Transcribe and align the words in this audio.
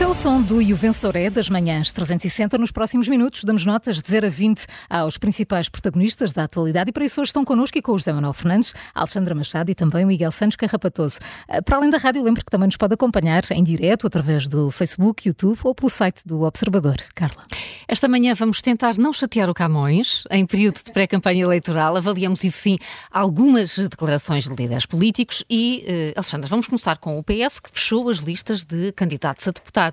Este 0.00 0.06
é 0.06 0.08
o 0.08 0.14
som 0.14 0.40
do 0.40 0.62
Juvensoré 0.62 1.28
das 1.28 1.50
manhãs 1.50 1.92
360. 1.92 2.56
Nos 2.56 2.70
próximos 2.70 3.06
minutos 3.06 3.44
damos 3.44 3.66
notas 3.66 4.00
de 4.00 4.10
0 4.10 4.28
a 4.28 4.30
20 4.30 4.64
aos 4.88 5.18
principais 5.18 5.68
protagonistas 5.68 6.32
da 6.32 6.44
atualidade 6.44 6.88
e 6.88 6.92
para 6.94 7.04
isso 7.04 7.20
hoje 7.20 7.28
estão 7.28 7.44
connosco 7.44 7.76
e 7.76 7.82
com 7.82 7.92
o 7.92 7.98
José 7.98 8.10
Manuel 8.10 8.32
Fernandes, 8.32 8.72
Alexandra 8.94 9.34
Machado 9.34 9.70
e 9.70 9.74
também 9.74 10.02
o 10.02 10.08
Miguel 10.08 10.32
Santos 10.32 10.56
Carrapatoso. 10.56 11.18
Ah, 11.46 11.60
para 11.60 11.76
além 11.76 11.90
da 11.90 11.98
rádio, 11.98 12.22
lembro 12.22 12.42
que 12.42 12.50
também 12.50 12.66
nos 12.66 12.78
pode 12.78 12.94
acompanhar 12.94 13.42
em 13.50 13.62
direto 13.62 14.06
através 14.06 14.48
do 14.48 14.70
Facebook, 14.70 15.28
YouTube 15.28 15.58
ou 15.64 15.74
pelo 15.74 15.90
site 15.90 16.22
do 16.24 16.44
Observador. 16.44 16.96
Carla. 17.14 17.44
Esta 17.86 18.08
manhã 18.08 18.32
vamos 18.32 18.62
tentar 18.62 18.96
não 18.96 19.12
chatear 19.12 19.50
o 19.50 19.54
Camões. 19.54 20.24
Em 20.30 20.46
período 20.46 20.76
de 20.82 20.92
pré-campanha 20.92 21.42
eleitoral, 21.42 21.94
avaliamos 21.94 22.42
isso 22.42 22.56
sim 22.56 22.78
algumas 23.10 23.76
declarações 23.76 24.44
de 24.48 24.54
líderes 24.54 24.86
políticos 24.86 25.44
e, 25.50 25.84
uh, 26.16 26.18
Alexandra, 26.18 26.48
vamos 26.48 26.66
começar 26.66 26.96
com 26.96 27.18
o 27.18 27.22
PS 27.22 27.60
que 27.60 27.70
fechou 27.70 28.08
as 28.08 28.16
listas 28.16 28.64
de 28.64 28.92
candidatos 28.92 29.46
a 29.46 29.50
deputados. 29.50 29.89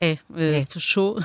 É, 0.00 0.18
é, 0.36 0.66
fechou, 0.66 1.16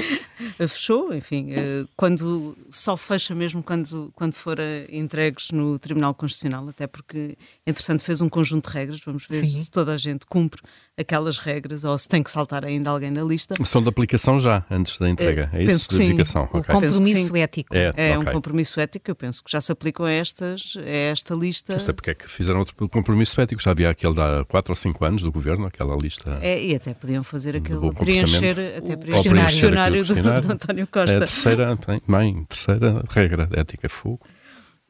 fechou, 0.56 1.12
enfim, 1.12 1.52
eh, 1.52 1.84
quando 1.94 2.56
só 2.70 2.96
fecha 2.96 3.34
mesmo 3.34 3.62
quando, 3.62 4.10
quando 4.14 4.32
for 4.32 4.56
entregues 4.88 5.50
no 5.50 5.78
Tribunal 5.78 6.14
Constitucional, 6.14 6.66
até 6.68 6.86
porque, 6.86 7.36
entretanto, 7.66 8.02
fez 8.02 8.22
um 8.22 8.28
conjunto 8.28 8.70
de 8.70 8.74
regras, 8.74 9.00
vamos 9.04 9.26
ver 9.26 9.44
Sim. 9.44 9.62
se 9.62 9.70
toda 9.70 9.92
a 9.92 9.98
gente 9.98 10.24
cumpre 10.26 10.62
aquelas 10.96 11.38
regras 11.38 11.84
ou 11.84 11.96
se 11.98 12.08
tem 12.08 12.22
que 12.22 12.30
saltar 12.30 12.64
ainda 12.64 12.90
alguém 12.90 13.12
da 13.12 13.22
lista. 13.22 13.54
São 13.64 13.82
de 13.82 13.88
aplicação 13.88 14.38
já, 14.38 14.64
antes 14.70 14.98
da 14.98 15.08
entrega, 15.08 15.50
é, 15.52 15.58
é 15.58 15.62
isso? 15.62 15.88
Penso 15.88 15.88
que 15.88 15.94
sim. 15.94 16.38
O 16.38 16.58
okay. 16.58 16.74
compromisso 16.74 17.36
ético. 17.36 17.76
É, 17.76 17.92
é 17.96 18.16
okay. 18.16 18.16
um 18.16 18.32
compromisso 18.32 18.80
ético, 18.80 19.10
eu 19.10 19.14
penso 19.14 19.42
que 19.42 19.50
já 19.50 19.60
se 19.60 19.72
aplicam 19.72 20.06
a 20.06 20.10
estas, 20.10 20.76
a 20.78 20.88
esta 20.88 21.34
lista. 21.34 21.72
Não 21.72 21.80
sei 21.80 21.94
porque 21.94 22.10
é 22.10 22.14
que 22.14 22.28
fizeram 22.28 22.60
outro 22.60 22.88
compromisso 22.88 23.40
ético, 23.40 23.62
já 23.62 23.72
havia 23.72 23.90
aquele 23.90 24.14
de 24.14 24.20
há 24.20 24.44
4 24.44 24.72
ou 24.72 24.76
5 24.76 25.04
anos 25.04 25.22
do 25.22 25.32
Governo, 25.32 25.66
aquela 25.66 25.96
lista. 25.96 26.38
É, 26.40 26.62
e 26.62 26.74
até 26.74 26.94
podiam 26.94 27.24
fazer 27.24 27.56
aquele 27.56 27.92
preencher, 27.92 28.56
até 28.78 28.96
preencher 28.96 29.32
o 29.32 29.36
questionário 29.36 30.04
do, 30.04 30.14
do 30.14 30.52
António 30.52 30.86
Costa. 30.86 31.12
É 31.12 31.16
a 31.16 31.20
terceira, 31.20 31.78
bem, 31.86 32.02
bem, 32.06 32.44
terceira 32.44 33.04
regra 33.08 33.48
ética 33.52 33.88
fogo. 33.88 34.20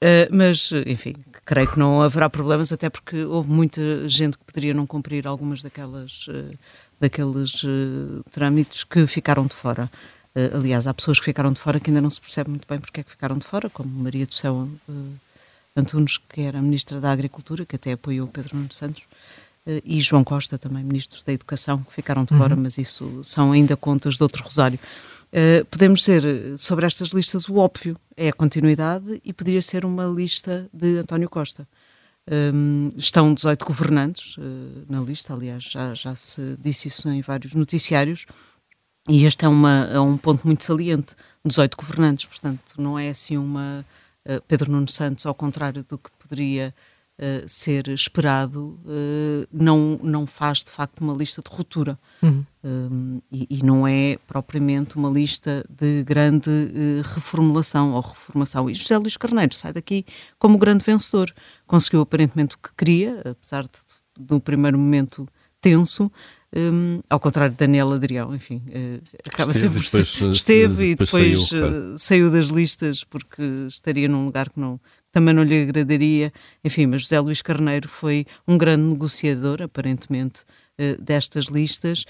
Uh, 0.05 0.29
mas, 0.31 0.71
enfim, 0.85 1.15
creio 1.47 1.67
que 1.67 1.79
não 1.79 2.03
haverá 2.03 2.29
problemas, 2.29 2.71
até 2.71 2.91
porque 2.91 3.25
houve 3.25 3.49
muita 3.49 4.07
gente 4.07 4.37
que 4.37 4.45
poderia 4.45 4.75
não 4.75 4.87
cumprir 4.87 5.27
algumas 5.27 5.63
daquelas, 5.63 6.29
uh, 6.29 6.59
daqueles 7.01 7.65
uh, 7.65 8.23
trâmites 8.31 8.85
que 8.85 9.07
ficaram 9.07 9.47
de 9.47 9.55
fora. 9.55 9.91
aliás, 10.53 10.87
há 10.87 10.93
pessoas 10.93 11.19
que 11.19 11.25
ficaram 11.25 11.51
de 11.51 11.59
fora 11.59 11.81
que 11.81 11.89
ainda 11.89 12.03
não 12.03 12.11
se 12.11 12.21
percebe 12.21 12.51
muito 12.51 12.69
bem 12.69 12.79
porque 12.79 13.01
é 13.01 13.03
que 13.03 13.11
ficaram 13.11 13.39
de 13.39 13.47
fora, 13.47 13.71
como 13.71 13.89
Maria 13.89 14.27
do 14.27 14.35
Céu 14.35 14.69
Antunes, 15.75 16.19
que 16.19 16.43
era 16.43 16.61
Ministra 16.61 17.01
da 17.01 17.11
Agricultura, 17.11 17.65
que 17.65 17.77
até 17.77 17.93
apoiou 17.93 18.29
Pedro 18.29 18.57
Nuno 18.57 18.73
Santos, 18.73 19.05
e 19.85 20.01
João 20.03 20.23
Costa, 20.23 20.59
também 20.59 20.85
Ministros 20.85 21.23
da 21.23 21.33
Educação, 21.33 21.83
que 21.83 21.95
ficaram 21.95 22.25
de 22.25 22.35
uhum. 22.35 22.41
fora, 22.41 22.55
mas 22.55 22.77
isso 22.77 23.25
são 23.25 23.53
ainda 23.53 23.75
contas 23.75 24.17
de 24.17 24.23
outro 24.23 24.45
rosário. 24.45 24.79
Uh, 25.35 25.65
podemos 25.65 26.05
ser 26.05 26.23
sobre 26.57 26.87
estas 26.87 27.09
listas 27.09 27.49
o 27.49 27.57
óbvio, 27.57 27.97
é 28.17 28.29
a 28.29 28.33
continuidade 28.33 29.21
e 29.25 29.33
poderia 29.33 29.61
ser 29.61 29.85
uma 29.85 30.07
lista 30.07 30.71
de 30.73 30.99
António 30.99 31.29
Costa. 31.29 31.67
Um, 32.31 32.93
estão 32.97 33.35
18 33.35 33.67
governantes 33.67 34.37
uh, 34.37 34.41
na 34.89 35.01
lista, 35.01 35.35
aliás, 35.35 35.65
já, 35.65 35.93
já 35.93 36.15
se 36.15 36.57
disse 36.61 36.87
isso 36.87 37.09
em 37.09 37.21
vários 37.21 37.53
noticiários, 37.53 38.27
e 39.09 39.25
este 39.25 39.45
é, 39.45 39.49
uma, 39.49 39.89
é 39.93 39.99
um 39.99 40.17
ponto 40.17 40.47
muito 40.47 40.63
saliente: 40.63 41.17
18 41.45 41.77
governantes, 41.77 42.27
portanto, 42.27 42.75
não 42.79 42.97
é 42.97 43.09
assim 43.09 43.37
uma 43.37 43.85
uh, 44.25 44.41
Pedro 44.47 44.71
Nuno 44.71 44.89
Santos, 44.89 45.27
ao 45.27 45.35
contrário 45.35 45.83
do 45.83 45.99
que 45.99 46.11
poderia 46.17 46.73
uh, 47.19 47.49
ser 47.49 47.89
esperado, 47.89 48.79
uh, 48.85 49.47
não, 49.53 49.99
não 50.03 50.27
faz 50.27 50.59
de 50.59 50.71
facto 50.71 51.01
uma 51.01 51.15
lista 51.15 51.43
de 51.43 51.55
ruptura. 51.55 51.99
Uhum. 52.23 52.45
Um, 52.65 53.21
e, 53.31 53.47
e, 53.51 53.63
não 53.63 53.87
é 53.87 54.17
propriamente 54.27 54.97
uma 54.97 55.11
lista 55.11 55.63
de 55.69 56.03
grande 56.03 56.49
uh, 56.49 57.03
reformulação 57.15 57.93
ou 57.93 58.01
reformação. 58.01 58.71
E 58.71 58.75
José 58.75 58.97
Luís 58.97 59.17
Carneiro 59.17 59.55
sai 59.55 59.73
daqui 59.73 60.07
como 60.39 60.57
grande 60.57 60.85
vencedor. 60.85 61.33
Conseguiu 61.67 62.01
aparentemente 62.01 62.55
o 62.55 62.59
que 62.59 62.71
queria, 62.77 63.21
apesar 63.21 63.65
de, 64.19 64.35
um 64.35 64.41
primeiro 64.41 64.79
momento 64.79 65.27
tenso, 65.61 66.11
um, 66.57 67.01
ao 67.11 67.19
contrário 67.19 67.51
de 67.51 67.59
Daniel 67.59 67.93
Adrião, 67.93 68.35
enfim, 68.35 68.63
uh, 68.69 69.03
acaba 69.27 69.51
esteve, 69.51 69.83
sempre 69.83 70.05
depois, 70.05 70.37
esteve 70.37 70.85
e 70.91 70.95
depois, 70.95 71.49
saiu, 71.49 71.65
uh, 71.65 71.99
saiu, 71.99 72.31
das 72.31 72.47
listas 72.47 73.03
porque 73.03 73.43
estaria 73.67 74.09
num 74.09 74.25
lugar 74.25 74.49
que 74.49 74.61
não, 74.61 74.81
também 75.11 75.35
não 75.35 75.43
lhe 75.43 75.63
agradaria. 75.63 76.33
Enfim, 76.65 76.87
mas 76.87 77.03
José 77.03 77.19
Luís 77.19 77.43
Carneiro 77.43 77.89
foi 77.89 78.25
um 78.47 78.57
grande 78.57 78.85
negociador, 78.85 79.63
aparentemente, 79.63 80.45
destas 80.99 81.45
listas. 81.45 82.05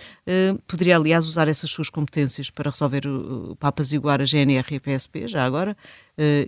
Poderia, 0.67 0.97
aliás, 0.97 1.27
usar 1.27 1.49
essas 1.49 1.71
suas 1.71 1.91
competências 1.91 2.49
para 2.49 2.71
resolver 2.71 3.07
o, 3.07 3.55
para 3.57 3.69
apaziguar 3.69 4.23
a 4.23 4.25
GNR 4.25 4.67
e 4.71 4.77
a 4.77 4.81
PSP, 4.81 5.29
já 5.29 5.45
agora, 5.45 5.77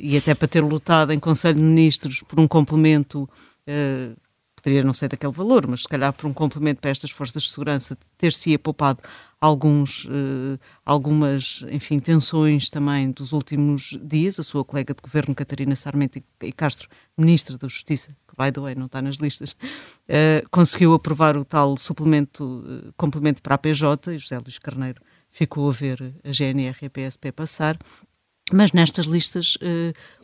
e 0.00 0.16
até 0.16 0.34
para 0.34 0.48
ter 0.48 0.62
lutado 0.62 1.12
em 1.12 1.18
Conselho 1.18 1.56
de 1.56 1.60
Ministros 1.60 2.22
por 2.26 2.40
um 2.40 2.48
complemento 2.48 3.28
poderia 4.66 4.82
não 4.82 4.92
ser 4.92 5.08
daquele 5.08 5.32
valor, 5.32 5.64
mas 5.68 5.82
se 5.82 5.88
calhar 5.88 6.12
por 6.12 6.26
um 6.26 6.32
complemento 6.32 6.80
para 6.80 6.90
estas 6.90 7.12
forças 7.12 7.44
de 7.44 7.50
segurança 7.50 7.96
ter-se 8.18 8.58
poupado 8.58 8.98
alguns, 9.40 10.06
uh, 10.06 10.58
algumas, 10.84 11.64
enfim, 11.70 12.00
tensões 12.00 12.68
também 12.68 13.12
dos 13.12 13.32
últimos 13.32 13.96
dias. 14.02 14.40
A 14.40 14.42
sua 14.42 14.64
colega 14.64 14.92
de 14.92 15.00
governo, 15.00 15.36
Catarina 15.36 15.76
Sarmento 15.76 16.20
e 16.42 16.52
Castro, 16.52 16.88
ministra 17.16 17.56
da 17.56 17.68
Justiça, 17.68 18.08
que, 18.26 18.34
by 18.36 18.50
the 18.50 18.60
way, 18.60 18.74
não 18.74 18.86
está 18.86 19.00
nas 19.00 19.16
listas, 19.16 19.52
uh, 19.52 20.48
conseguiu 20.50 20.94
aprovar 20.94 21.36
o 21.36 21.44
tal 21.44 21.76
suplemento, 21.76 22.42
uh, 22.44 22.92
complemento 22.96 23.40
para 23.42 23.54
a 23.54 23.58
PJ, 23.58 24.14
e 24.14 24.18
José 24.18 24.36
Luís 24.36 24.58
Carneiro 24.58 25.00
ficou 25.30 25.70
a 25.70 25.72
ver 25.72 26.12
a 26.24 26.32
GNR 26.32 26.76
e 26.82 26.86
a 26.86 26.90
PSP 26.90 27.30
passar. 27.30 27.78
Mas 28.52 28.72
nestas 28.72 29.06
listas, 29.06 29.58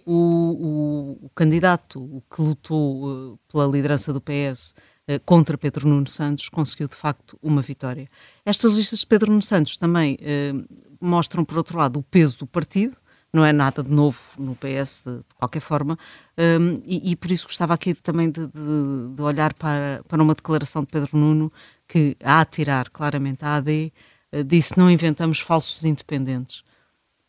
o, 0.06 0.14
o, 0.14 1.26
o, 1.26 1.30
candidato 1.30 2.22
que 2.30 2.40
lutou 2.40 3.38
pela 3.48 3.66
liderança 3.66 4.12
do 4.12 4.20
PS 4.20 4.74
eh, 5.06 5.18
contra 5.18 5.58
Pedro 5.58 5.88
Nuno 5.88 6.06
Santos 6.06 6.48
conseguiu 6.48 6.88
de 6.88 6.94
facto 6.94 7.36
uma 7.42 7.60
vitória. 7.60 8.08
Estas 8.44 8.76
listas 8.76 9.00
de 9.00 9.06
Pedro 9.06 9.30
Nuno 9.30 9.42
Santos 9.42 9.76
também 9.76 10.16
eh, 10.20 10.52
mostram, 11.00 11.44
por 11.44 11.58
outro 11.58 11.76
lado, 11.76 11.98
o 11.98 12.02
peso 12.02 12.38
do 12.38 12.46
partido, 12.46 12.96
não 13.32 13.44
é 13.44 13.52
nada 13.52 13.82
de 13.82 13.90
novo 13.90 14.20
no 14.38 14.54
PS 14.54 15.04
de, 15.06 15.20
qualquer 15.36 15.60
forma, 15.60 15.98
um, 16.38 16.42
ehm, 16.42 16.82
e, 16.84 17.12
e, 17.12 17.16
por 17.16 17.30
isso 17.32 17.46
gostava 17.46 17.74
aqui 17.74 17.94
também 17.94 18.30
de, 18.30 18.46
de, 18.46 19.14
de, 19.14 19.22
olhar 19.22 19.54
para, 19.54 20.02
para 20.06 20.22
uma 20.22 20.34
declaração 20.34 20.82
de 20.82 20.88
Pedro 20.88 21.16
Nuno 21.18 21.52
que, 21.88 22.16
a 22.22 22.40
atirar 22.40 22.90
claramente 22.90 23.44
a 23.44 23.56
AD, 23.56 23.92
disse: 24.46 24.78
Não 24.78 24.90
inventamos 24.90 25.40
falsos 25.40 25.84
independentes. 25.84 26.62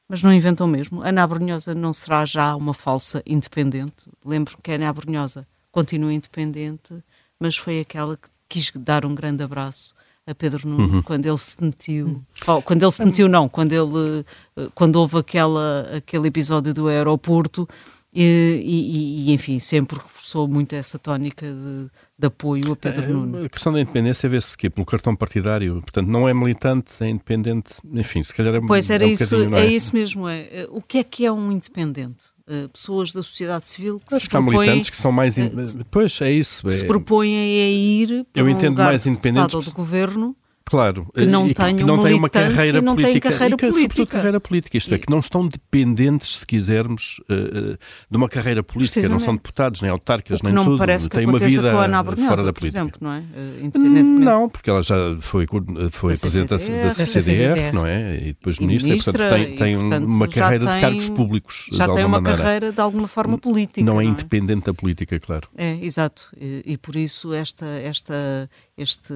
Mas 0.08 0.22
não 0.22 0.34
inventam 0.34 0.68
mesmo. 0.68 1.02
Ana 1.02 1.24
Abrunhosa 1.24 1.74
não 1.74 1.94
será 1.94 2.26
já 2.26 2.56
uma 2.56 2.74
falsa 2.74 3.24
independente. 3.26 4.10
Lembro 4.24 4.58
que 4.62 4.72
a 4.72 4.76
Ana 4.76 4.90
Abrunhosa 4.90 5.48
continua 5.72 6.14
independente 6.14 7.04
mas 7.44 7.58
foi 7.58 7.82
aquela 7.82 8.16
que 8.16 8.30
quis 8.48 8.72
dar 8.74 9.06
um 9.06 9.14
grande 9.14 9.44
abraço 9.44 9.94
a 10.26 10.34
Pedro 10.34 10.66
Nuno 10.66 10.96
uhum. 10.96 11.02
quando 11.02 11.26
ele 11.26 11.38
se 11.38 11.58
sentiu, 11.60 12.24
oh, 12.48 12.62
quando 12.62 12.84
ele 12.84 12.92
se 12.92 13.04
sentiu 13.04 13.28
não, 13.28 13.50
quando 13.50 13.74
ele 13.74 14.26
eh, 14.56 14.70
quando 14.74 14.96
houve 14.96 15.18
aquela 15.18 15.82
aquele 15.98 16.30
episódio 16.30 16.74
do 16.74 16.88
aeroporto 16.88 17.68
e, 18.14 18.62
e, 18.64 19.30
e 19.30 19.34
enfim 19.34 19.58
sempre 19.58 19.98
reforçou 19.98 20.48
muito 20.48 20.74
essa 20.74 21.00
tónica 21.00 21.46
de, 21.48 21.90
de 22.18 22.28
apoio 22.28 22.74
a 22.74 22.76
Pedro 22.76 23.04
é, 23.04 23.08
Nuno. 23.08 23.46
A 23.46 23.50
questão 23.50 23.74
da 23.74 23.82
independência 23.82 24.30
vê-se 24.30 24.56
que 24.56 24.70
pelo 24.70 24.86
cartão 24.86 25.16
partidário, 25.16 25.82
portanto 25.82 26.08
não 26.08 26.30
é 26.30 26.34
militante, 26.34 26.92
é 27.02 27.10
independente, 27.10 27.74
enfim, 27.92 28.22
se 28.24 28.34
calhar 28.34 28.54
é 28.54 28.62
Pois 28.62 28.90
era 28.90 29.04
é 29.04 29.08
um 29.08 29.12
isso, 29.12 29.56
é? 29.56 29.60
é? 29.60 29.66
isso 29.66 29.96
mesmo, 29.96 30.30
é. 30.30 30.68
O 30.70 30.82
que 30.82 31.00
é 31.00 31.04
que 31.04 31.26
é 31.26 31.32
um 31.32 31.52
independente? 31.52 32.34
Uh, 32.48 32.68
pessoas 32.70 33.14
da 33.14 33.24
sociedade 33.24 33.68
civil 33.68 33.98
que 34.06 34.14
Acho 34.14 34.26
se 34.26 34.30
que 34.30 34.36
há 34.36 34.42
militantes 34.42 34.90
que 34.90 34.98
são 34.98 35.14
mais. 35.14 35.38
In... 35.38 35.46
Uh, 35.46 35.86
pois 35.90 36.20
é 36.20 36.30
isso. 36.30 36.70
Se 36.70 36.86
propõem 36.86 37.38
a 37.38 37.70
ir 37.70 38.26
para 38.34 38.42
eu 38.42 38.46
um 38.46 38.50
entendo 38.50 38.72
lugar 38.72 38.88
mais 38.88 39.04
de 39.04 39.10
independentes. 39.10 39.66
do 39.66 39.72
governo 39.72 40.36
Claro, 40.66 41.08
que 41.14 41.26
não, 41.26 41.48
e 41.48 41.54
que, 41.54 41.74
que 41.74 41.84
não 41.84 42.02
têm 42.02 42.14
uma 42.14 42.30
carreira 42.30 42.82
não 42.82 42.96
política. 42.96 43.32
carreira 43.32 43.56
e 43.56 43.58
que, 43.58 43.70
política. 43.70 44.06
carreira 44.06 44.40
política, 44.40 44.78
isto 44.78 44.94
é, 44.94 44.98
que 44.98 45.10
não 45.10 45.20
estão 45.20 45.48
dependentes, 45.48 46.38
se 46.38 46.46
quisermos, 46.46 47.20
uh, 47.30 47.78
de 48.10 48.18
uma 48.18 48.30
carreira 48.30 48.64
política. 48.64 49.10
Não 49.10 49.20
são 49.20 49.36
deputados, 49.36 49.82
nem 49.82 49.92
autarcas, 49.92 50.42
nem 50.42 50.54
não 50.54 50.64
tudo. 50.64 50.78
parece 50.78 51.10
que 51.10 51.18
têm 51.18 51.26
uma 51.26 51.40
vida 51.40 51.74
fora 51.74 52.44
da 52.44 52.54
política. 52.54 52.54
Por 52.54 52.66
exemplo, 52.66 53.00
não 53.02 53.12
é? 53.12 53.24
Não, 53.74 54.50
porque 54.50 54.70
ela 54.70 54.82
já 54.82 54.96
foi, 55.20 55.48
foi 55.92 56.18
presidente 56.18 56.50
da 56.50 56.60
CCDR, 56.94 57.74
não 57.74 57.86
é? 57.86 58.18
E 58.18 58.26
depois 58.28 58.58
e 58.58 58.62
ministra, 58.62 58.90
ministra, 58.90 59.14
portanto 59.14 59.46
tem, 59.46 59.56
tem 59.56 59.78
portanto, 59.78 60.06
uma 60.06 60.28
carreira 60.28 60.66
tem, 60.66 60.76
de 60.76 60.82
cargos 60.82 61.10
públicos. 61.10 61.70
Já 61.72 61.88
tem 61.88 62.06
uma 62.06 62.22
maneira. 62.22 62.38
carreira 62.38 62.72
de 62.72 62.80
alguma 62.80 63.08
forma 63.08 63.38
política. 63.38 63.86
Não, 63.86 63.96
não 63.96 64.02
é 64.02 64.04
é 64.04 64.08
independente 64.08 64.66
da 64.66 64.74
política, 64.74 65.20
claro. 65.20 65.48
É, 65.58 65.76
exato. 65.84 66.30
E, 66.40 66.64
e 66.66 66.78
por 66.78 66.96
isso 66.96 67.34
esta, 67.34 67.66
esta, 67.66 68.50
este, 68.78 69.14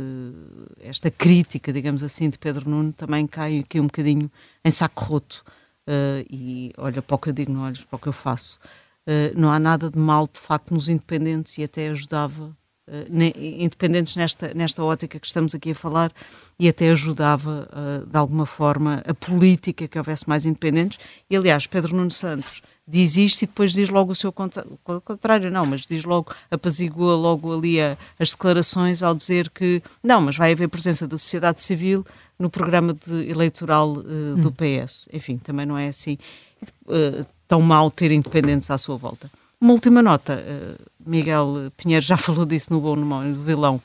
esta 0.80 1.10
crítica, 1.10 1.74
digamos 1.74 2.04
assim, 2.04 2.30
de 2.30 2.38
Pedro 2.38 2.70
Nuno 2.70 2.94
também 2.94 3.26
cai 3.26 3.60
aqui 3.60 3.80
um 3.80 3.86
bocadinho 3.86 4.32
em 4.64 4.72
saco 4.72 5.04
roto. 5.04 5.44
Uh, 5.88 6.26
e 6.30 6.74
olha 6.78 7.02
para 7.02 7.16
o 7.16 7.18
que 7.18 7.30
eu 7.30 7.34
digo, 7.34 7.52
não 7.52 7.64
olhas 7.64 7.84
para 7.84 7.96
o 7.96 8.00
que 8.00 8.08
eu 8.08 8.14
faço. 8.14 8.60
Uh, 9.08 9.40
não 9.40 9.52
há 9.52 9.58
nada 9.58 9.90
de 9.90 9.98
mal, 9.98 10.28
de 10.32 10.40
facto, 10.40 10.74
nos 10.74 10.90
independentes 10.90 11.58
e 11.58 11.64
até 11.64 11.90
ajudava 11.90 12.56
independentes 13.38 14.16
nesta, 14.16 14.54
nesta 14.54 14.84
ótica 14.84 15.20
que 15.20 15.28
estamos 15.28 15.54
aqui 15.54 15.72
a 15.72 15.76
falar 15.76 16.12
e 16.58 16.70
até 16.70 16.90
ajudava 16.90 17.68
de 18.08 18.18
alguma 18.18 18.46
forma 18.46 19.04
a 19.06 19.14
política 19.14 19.88
que 19.88 19.98
houvesse 19.98 20.28
mais 20.28 20.46
independentes. 20.46 20.98
E 21.30 21.36
aliás, 21.36 21.68
Pedro 21.68 21.96
Nuno 21.96 22.12
Santos 22.12 22.62
diz 22.88 23.18
isto 23.18 23.42
e 23.42 23.46
depois 23.46 23.74
diz 23.74 23.90
logo 23.90 24.14
o 24.14 24.16
seu 24.16 24.32
contrário, 24.32 25.52
não, 25.52 25.66
mas 25.66 25.82
diz 25.82 26.06
logo, 26.06 26.34
apazigua 26.50 27.16
logo 27.16 27.54
ali 27.54 27.82
a, 27.82 27.98
as 28.18 28.32
declarações 28.32 29.04
ao 29.04 29.14
dizer 29.14 29.50
que 29.50 29.84
não, 30.02 30.22
mas 30.22 30.38
vai 30.38 30.54
haver 30.54 30.70
presença 30.70 31.06
da 31.06 31.18
sociedade 31.18 31.62
civil 31.62 32.06
no 32.40 32.50
programa 32.50 32.94
de, 32.94 33.30
eleitoral 33.30 33.92
uh, 33.92 34.36
do 34.38 34.50
hum. 34.50 34.54
PS. 34.54 35.10
Enfim, 35.12 35.38
também 35.38 35.66
não 35.66 35.78
é 35.78 35.90
assim 35.90 36.18
uh, 36.86 37.26
tão 37.48 37.62
mal 37.62 37.92
ter 37.92 38.12
independentes 38.12 38.72
à 38.72 38.78
sua 38.78 38.96
volta. 38.96 39.30
Uma 39.60 39.74
última 39.74 40.02
nota, 40.02 40.40
uh, 40.40 40.86
Miguel 41.00 41.72
Pinheiro 41.76 42.06
já 42.06 42.16
falou 42.18 42.46
disso 42.46 42.72
no 42.72 42.80
Bom 42.80 42.96
no 42.96 43.06
Mau 43.06 43.24
no 43.24 43.44
Vilão, 43.44 43.82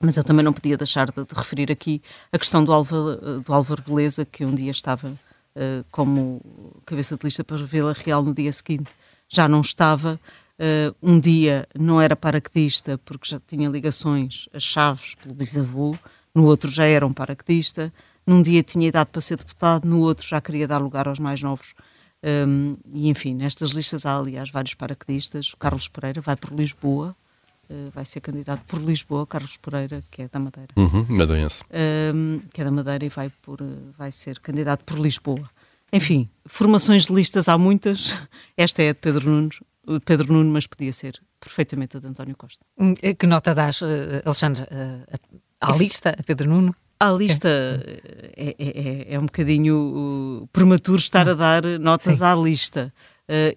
mas 0.00 0.16
eu 0.16 0.24
também 0.24 0.44
não 0.44 0.52
podia 0.52 0.76
deixar 0.76 1.06
de, 1.06 1.24
de 1.24 1.34
referir 1.34 1.70
aqui 1.70 2.02
a 2.32 2.38
questão 2.38 2.64
do 2.64 2.72
Álvaro, 2.72 3.40
do 3.40 3.54
Álvaro 3.54 3.82
Beleza, 3.86 4.24
que 4.24 4.44
um 4.44 4.54
dia 4.54 4.70
estava 4.70 5.08
uh, 5.08 5.84
como 5.90 6.40
cabeça 6.84 7.16
de 7.16 7.24
lista 7.24 7.44
para 7.44 7.64
Vila 7.64 7.92
Real 7.92 8.22
no 8.22 8.34
dia 8.34 8.52
seguinte 8.52 8.90
já 9.28 9.48
não 9.48 9.60
estava. 9.60 10.20
Uh, 10.58 10.94
um 11.02 11.20
dia 11.20 11.68
não 11.78 12.00
era 12.00 12.16
paraquedista 12.16 12.98
porque 13.04 13.28
já 13.28 13.40
tinha 13.46 13.68
ligações 13.68 14.48
as 14.54 14.62
chaves 14.62 15.14
pelo 15.14 15.34
bisavô, 15.34 15.94
no 16.34 16.46
outro 16.46 16.70
já 16.70 16.84
era 16.84 17.06
um 17.06 17.12
paraquedista, 17.12 17.92
num 18.26 18.42
dia 18.42 18.62
tinha 18.62 18.88
idade 18.88 19.10
para 19.12 19.20
ser 19.20 19.36
deputado, 19.36 19.86
no 19.86 20.00
outro 20.00 20.26
já 20.26 20.40
queria 20.40 20.66
dar 20.66 20.78
lugar 20.78 21.08
aos 21.08 21.18
mais 21.18 21.42
novos. 21.42 21.74
Um, 22.22 22.76
e 22.92 23.08
enfim, 23.08 23.34
nestas 23.34 23.70
listas 23.70 24.06
há 24.06 24.16
aliás 24.16 24.50
vários 24.50 24.74
paraquedistas. 24.74 25.52
O 25.52 25.56
Carlos 25.56 25.88
Pereira 25.88 26.20
vai 26.20 26.36
por 26.36 26.52
Lisboa, 26.52 27.16
uh, 27.70 27.90
vai 27.90 28.04
ser 28.04 28.20
candidato 28.20 28.64
por 28.66 28.80
Lisboa, 28.80 29.26
Carlos 29.26 29.56
Pereira, 29.56 30.02
que 30.10 30.22
é 30.22 30.28
da 30.28 30.38
Madeira. 30.38 30.72
Uhum, 30.76 31.06
madeirense. 31.08 31.62
Um, 32.14 32.40
que 32.52 32.60
é 32.60 32.64
da 32.64 32.70
Madeira 32.70 33.04
e 33.04 33.08
vai, 33.08 33.30
por, 33.42 33.58
vai 33.96 34.10
ser 34.10 34.40
candidato 34.40 34.84
por 34.84 34.98
Lisboa. 34.98 35.48
Enfim, 35.92 36.28
formações 36.46 37.06
de 37.06 37.12
listas 37.12 37.48
há 37.48 37.56
muitas. 37.56 38.18
Esta 38.56 38.82
é 38.82 38.90
a 38.90 38.92
de 38.92 38.98
Pedro 38.98 39.30
Nuno, 39.30 39.50
Pedro 40.04 40.32
Nuno, 40.32 40.50
mas 40.50 40.66
podia 40.66 40.92
ser 40.92 41.20
perfeitamente 41.38 41.96
a 41.96 42.00
de 42.00 42.06
António 42.08 42.36
Costa. 42.36 42.64
Hum, 42.78 42.94
eh, 43.02 43.14
que 43.14 43.26
nota 43.26 43.54
dás, 43.54 43.80
eh, 43.82 44.22
Alexandre, 44.24 44.66
eh, 44.70 45.18
à 45.60 45.72
lista, 45.76 46.10
a 46.10 46.22
Pedro 46.22 46.48
Nuno? 46.48 46.74
A 46.98 47.10
lista 47.10 47.48
é, 47.48 48.54
é, 48.58 49.10
é, 49.10 49.14
é 49.14 49.18
um 49.18 49.26
bocadinho 49.26 50.48
prematuro 50.52 50.98
estar 50.98 51.28
a 51.28 51.34
dar 51.34 51.62
notas 51.78 52.18
Sim. 52.18 52.24
à 52.24 52.34
lista. 52.34 52.92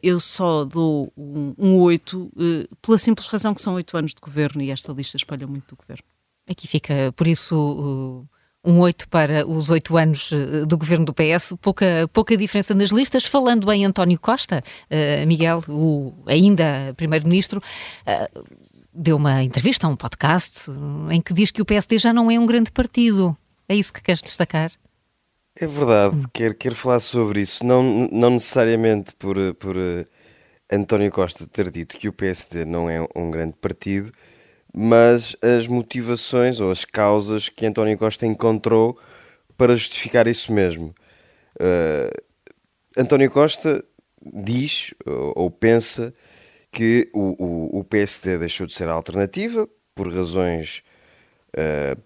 eu 0.03 0.19
só 0.19 0.65
dou 0.65 1.11
um, 1.15 1.53
um 1.57 1.75
8 1.77 2.31
pela 2.81 2.97
simples 2.97 3.27
razão 3.27 3.53
que 3.53 3.61
são 3.61 3.75
oito 3.75 3.95
anos 3.95 4.13
de 4.13 4.21
governo 4.21 4.61
e 4.61 4.71
esta 4.71 4.91
lista 4.91 5.15
espalha 5.15 5.47
muito 5.47 5.69
do 5.69 5.77
governo. 5.77 6.03
Aqui 6.49 6.67
fica, 6.67 7.13
por 7.15 7.27
isso, 7.27 8.27
um 8.63 8.79
8 8.79 9.07
para 9.07 9.47
os 9.47 9.69
oito 9.69 9.95
anos 9.95 10.31
eh, 10.33 10.65
do 10.65 10.77
governo 10.77 11.05
do 11.05 11.13
PS, 11.13 11.53
pouca, 11.61 12.09
pouca 12.11 12.35
diferença 12.35 12.73
nas 12.73 12.89
listas. 12.89 13.25
Falando 13.25 13.71
em 13.71 13.85
António 13.85 14.19
Costa, 14.19 14.63
Miguel, 15.27 15.63
o 15.69 16.13
ainda 16.25 16.93
primeiro-ministro, 16.97 17.61
deu 18.93 19.17
uma 19.17 19.43
entrevista 19.43 19.87
a 19.87 19.89
um 19.89 19.95
podcast 19.95 20.69
em 21.11 21.21
que 21.21 21.33
diz 21.33 21.51
que 21.51 21.61
o 21.61 21.65
PSD 21.65 21.97
já 21.97 22.13
não 22.13 22.29
é 22.29 22.39
um 22.39 22.45
grande 22.45 22.71
partido. 22.71 23.37
É 23.67 23.75
isso 23.75 23.93
que 23.93 24.01
queres 24.01 24.21
destacar? 24.21 24.71
É 25.59 25.67
verdade, 25.67 26.25
quero, 26.33 26.55
quero 26.55 26.75
falar 26.75 26.99
sobre 26.99 27.41
isso. 27.41 27.65
Não, 27.65 28.07
não 28.11 28.31
necessariamente 28.31 29.13
por, 29.15 29.35
por 29.55 29.75
uh, 29.75 30.05
António 30.71 31.11
Costa 31.11 31.45
ter 31.47 31.69
dito 31.69 31.97
que 31.97 32.07
o 32.07 32.13
PSD 32.13 32.65
não 32.65 32.89
é 32.89 33.05
um 33.15 33.29
grande 33.29 33.55
partido, 33.59 34.11
mas 34.73 35.35
as 35.41 35.67
motivações 35.67 36.59
ou 36.59 36.71
as 36.71 36.85
causas 36.85 37.49
que 37.49 37.65
António 37.65 37.97
Costa 37.97 38.25
encontrou 38.25 38.97
para 39.57 39.75
justificar 39.75 40.27
isso 40.27 40.53
mesmo. 40.53 40.93
Uh, 41.59 42.21
António 42.97 43.29
Costa 43.29 43.83
diz 44.21 44.93
ou, 45.05 45.33
ou 45.35 45.51
pensa 45.51 46.13
que 46.71 47.09
o, 47.13 47.43
o, 47.43 47.79
o, 47.79 47.83
PSD 47.83 48.37
deixou 48.37 48.67
de 48.67 48.73
ser 48.73 48.87
a 48.87 48.93
alternativa 48.93 49.67
por 49.95 50.13
razões 50.13 50.83
uh, 51.55 51.99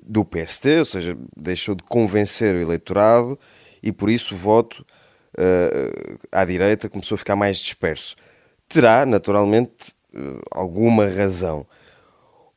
do 0.00 0.24
PSD, 0.24 0.78
ou 0.78 0.84
seja, 0.84 1.16
deixou 1.36 1.74
de 1.74 1.82
convencer 1.82 2.54
o 2.54 2.60
eleitorado 2.60 3.38
e 3.82 3.90
por 3.90 4.08
isso 4.08 4.34
o 4.34 4.38
voto 4.38 4.86
uh, 5.36 6.18
à 6.30 6.44
direita 6.44 6.88
começou 6.88 7.16
a 7.16 7.18
ficar 7.18 7.36
mais 7.36 7.56
disperso. 7.58 8.14
Terá, 8.68 9.06
naturalmente, 9.06 9.94
eh, 10.12 10.40
alguma 10.50 11.06
razão. 11.06 11.66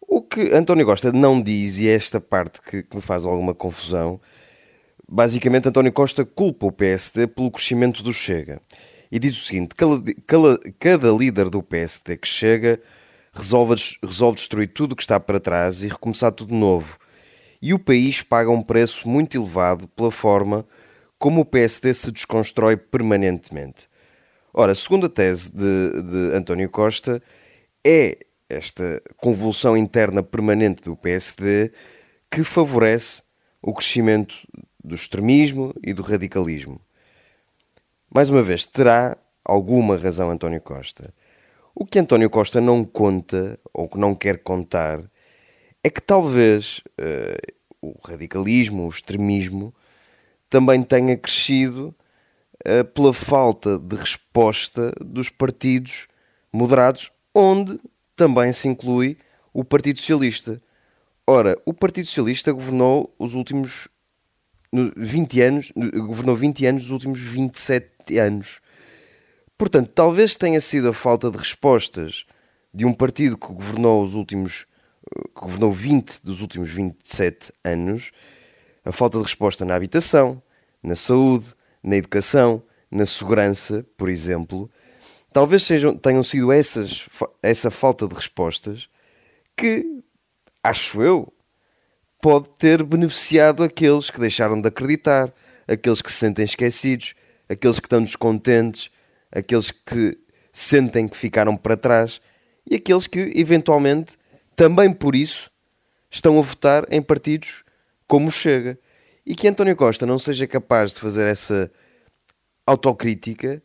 O 0.02 0.22
que 0.24 0.54
António 0.54 0.86
Costa 0.86 1.12
não 1.12 1.40
diz, 1.40 1.78
e 1.78 1.88
é 1.88 1.94
esta 1.94 2.20
parte 2.20 2.62
que, 2.62 2.82
que 2.82 2.96
me 2.96 3.02
faz 3.02 3.26
alguma 3.26 3.54
confusão, 3.54 4.20
basicamente 5.08 5.70
António 5.70 5.94
Costa 5.94 6.26
culpa 6.26 6.66
o 6.66 6.72
PSD 6.72 7.28
pelo 7.28 7.52
crescimento 7.52 8.02
do 8.02 8.14
Chega. 8.14 8.60
E 9.12 9.18
diz 9.20 9.42
o 9.42 9.46
seguinte: 9.46 9.76
cada, 9.76 10.60
cada, 10.78 11.12
líder 11.12 11.50
do 11.50 11.64
PSD 11.64 12.18
que 12.18 12.28
chega 12.28 12.80
resolve, 13.34 13.76
resolve 14.04 14.38
destruir 14.38 14.68
tudo 14.68 14.94
o 14.94 14.96
que 14.96 15.04
está 15.04 15.20
para 15.20 15.40
trás 15.40 15.84
e 15.84 15.88
recomeçar 15.88 16.32
tudo 16.32 16.54
novo. 16.54 16.98
E 17.62 17.74
o 17.74 17.80
país 17.80 18.22
paga 18.22 18.50
um 18.50 18.62
preço 18.62 19.08
muito 19.10 19.38
elevado 19.38 19.88
pela 19.90 20.12
forma 20.12 20.66
como 21.18 21.42
o 21.42 21.46
PSD 21.46 21.94
se 21.94 22.12
desconstrói 22.12 22.78
permanentemente. 22.78 23.90
Ora, 24.54 24.74
segundo 24.74 25.08
a 25.08 25.10
tese 25.10 25.52
de, 25.52 26.02
de 26.02 26.36
António 26.36 26.70
Costa, 26.70 27.22
é 27.86 28.18
esta 28.50 29.02
convulsão 29.18 29.78
interna 29.78 30.24
permanente 30.24 30.82
do 30.84 30.96
PSD 30.96 31.72
que 32.32 32.44
favorece 32.44 33.22
o 33.62 33.74
crescimento 33.74 34.36
do 34.84 34.96
extremismo 34.96 35.74
e 35.84 35.94
do 35.94 36.02
radicalismo. 36.02 36.82
Mais 38.12 38.28
uma 38.30 38.42
vez, 38.42 38.66
terá 38.66 39.16
alguma 39.46 39.96
razão 39.96 40.32
António 40.32 40.60
Costa. 40.60 41.14
O 41.76 41.86
que 41.86 42.00
António 42.00 42.28
Costa 42.28 42.60
não 42.60 42.84
conta, 42.84 43.60
ou 43.72 43.88
que 43.88 44.00
não 44.00 44.16
quer 44.16 44.40
contar, 44.40 45.00
é 45.84 45.90
que 45.92 46.02
talvez 46.02 46.82
uh, 47.00 47.54
o 47.80 47.96
radicalismo, 48.04 48.86
o 48.86 48.90
extremismo, 48.90 49.74
também 50.50 50.82
tenha 50.82 51.16
crescido 51.16 51.96
uh, 52.68 52.84
pela 52.86 53.14
falta 53.14 53.78
de 53.78 53.96
resposta 53.96 54.92
dos 55.00 55.30
partidos 55.30 56.08
moderados 56.52 57.12
onde 57.34 57.80
também 58.16 58.52
se 58.52 58.68
inclui 58.68 59.18
o 59.54 59.64
Partido 59.64 60.00
Socialista. 60.00 60.60
Ora, 61.28 61.56
o 61.64 61.76
Partido 61.76 62.08
Socialista 62.08 62.52
governou 62.52 63.14
os 63.20 63.36
últimos 63.36 63.88
20 64.98 65.42
anos, 65.42 65.72
governou 65.76 66.36
20 66.36 66.66
anos 66.66 66.82
dos 66.84 66.92
últimos 66.92 67.20
27 67.20 67.99
anos. 68.18 68.60
Portanto, 69.58 69.92
talvez 69.94 70.36
tenha 70.36 70.62
sido 70.62 70.90
a 70.90 70.94
falta 70.94 71.30
de 71.30 71.38
respostas 71.38 72.26
de 72.74 72.86
um 72.86 72.94
partido 72.94 73.38
que 73.38 73.48
governou 73.48 74.04
os 74.04 74.14
últimos 74.14 74.66
que 75.36 75.42
governou 75.42 75.72
20 75.72 76.24
dos 76.24 76.40
últimos 76.40 76.70
27 76.70 77.52
anos, 77.64 78.12
a 78.86 78.92
falta 78.92 79.18
de 79.18 79.24
resposta 79.24 79.66
na 79.66 79.76
habitação, 79.76 80.42
na 80.84 80.96
saúde, 80.96 81.48
na 81.82 81.96
educação, 81.96 82.62
na 82.92 83.06
segurança, 83.06 83.86
por 83.98 84.08
exemplo, 84.08 84.70
Talvez 85.32 85.64
sejam, 85.64 85.96
tenham 85.96 86.24
sido 86.24 86.52
essas, 86.52 87.08
essa 87.42 87.70
falta 87.70 88.08
de 88.08 88.16
respostas 88.16 88.90
que, 89.56 89.86
acho 90.64 91.04
eu, 91.04 91.32
pode 92.22 92.50
ter 92.58 92.84
beneficiado 92.84 93.64
aqueles 93.64 94.10
que 94.10 94.20
deixaram 94.20 94.60
de 94.60 94.68
acreditar, 94.68 95.32
aqueles 95.68 96.02
que 96.02 96.12
se 96.12 96.18
sentem 96.18 96.46
esquecidos, 96.46 97.14
aqueles 97.50 97.80
que 97.80 97.88
estão 97.88 98.04
descontentes, 98.04 98.90
aqueles 99.32 99.72
que 99.72 100.18
sentem 100.54 101.08
que 101.08 101.18
ficaram 101.18 101.56
para 101.56 101.76
trás 101.76 102.22
e 102.70 102.76
aqueles 102.76 103.08
que, 103.08 103.32
eventualmente, 103.36 104.18
também 104.56 104.94
por 104.94 105.16
isso, 105.16 105.50
estão 106.10 106.38
a 106.38 106.42
votar 106.42 106.86
em 106.92 107.02
partidos 107.02 107.64
como 108.08 108.32
Chega. 108.32 108.78
E 109.26 109.36
que 109.36 109.48
António 109.48 109.76
Costa 109.76 110.06
não 110.06 110.18
seja 110.18 110.48
capaz 110.48 110.94
de 110.94 111.00
fazer 111.00 111.28
essa 111.28 111.72
autocrítica 112.66 113.62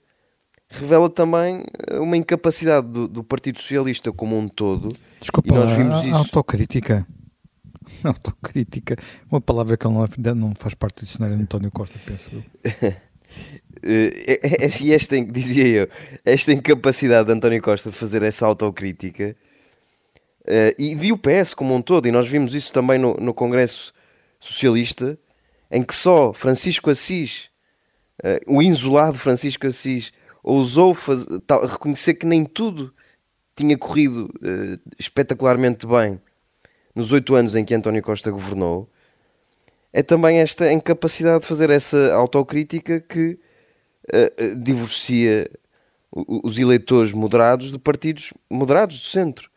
revela 0.68 1.08
também 1.08 1.62
eh, 1.86 1.98
uma 1.98 2.16
incapacidade 2.16 2.86
do, 2.88 3.06
do, 3.06 3.24
Partido 3.24 3.58
Socialista 3.58 4.12
como 4.12 4.36
um 4.36 4.48
todo. 4.48 4.94
Desculpa, 5.20 5.48
e 5.48 5.52
nós 5.52 5.70
vimos 5.76 5.96
a, 5.98 6.06
isso. 6.06 6.16
autocrítica. 6.16 7.06
Autocrítica, 8.02 8.96
uma 9.30 9.42
palavra 9.42 9.76
que 9.76 9.84
não, 9.84 10.06
não 10.34 10.54
faz 10.54 10.74
parte 10.74 11.00
do 11.00 11.04
dicionário 11.04 11.36
de 11.36 11.42
António 11.42 11.70
Costa, 11.70 11.98
penso 12.06 12.30
eu. 12.32 12.42
Eh, 13.84 14.40
é, 14.42 14.70
e 14.82 14.92
esta, 14.92 15.20
dizia 15.20 15.66
eu, 15.66 15.88
esta 16.24 16.52
incapacidade 16.52 17.26
de 17.26 17.32
António 17.32 17.60
Costa 17.60 17.90
de 17.90 17.96
fazer 17.96 18.22
essa 18.22 18.46
autocrítica 18.46 19.36
uh, 20.42 20.74
e 20.78 20.94
viu 20.94 21.16
o 21.16 21.18
PS 21.18 21.52
como 21.52 21.74
um 21.74 21.82
todo, 21.82 22.08
e 22.08 22.12
nós 22.12 22.26
vimos 22.26 22.54
isso 22.54 22.72
também 22.72 22.98
no, 22.98 23.14
no 23.14 23.34
Congresso 23.34 23.92
Socialista, 24.40 25.18
em 25.70 25.82
que 25.82 25.94
só 25.94 26.32
Francisco 26.32 26.90
Assis, 26.90 27.50
o 28.46 28.62
insulado 28.62 29.18
Francisco 29.18 29.66
Assis, 29.66 30.12
ousou 30.42 30.94
fazer, 30.94 31.40
tal, 31.40 31.66
reconhecer 31.66 32.14
que 32.14 32.26
nem 32.26 32.44
tudo 32.44 32.94
tinha 33.56 33.76
corrido 33.76 34.30
espetacularmente 34.98 35.86
bem 35.86 36.20
nos 36.94 37.10
oito 37.10 37.34
anos 37.34 37.56
em 37.56 37.64
que 37.64 37.74
António 37.74 38.02
Costa 38.02 38.30
governou, 38.30 38.88
é 39.92 40.02
também 40.02 40.38
esta 40.38 40.72
incapacidade 40.72 41.40
de 41.40 41.46
fazer 41.46 41.70
essa 41.70 42.14
autocrítica 42.14 43.00
que 43.00 43.38
uh, 44.14 44.56
divorcia 44.56 45.50
os 46.11 46.59
eleitores 46.59 47.12
moderados 47.12 47.73
de 47.73 47.78
partidos 47.78 48.33
moderados 48.49 49.00
do 49.00 49.06
centro. 49.06 49.50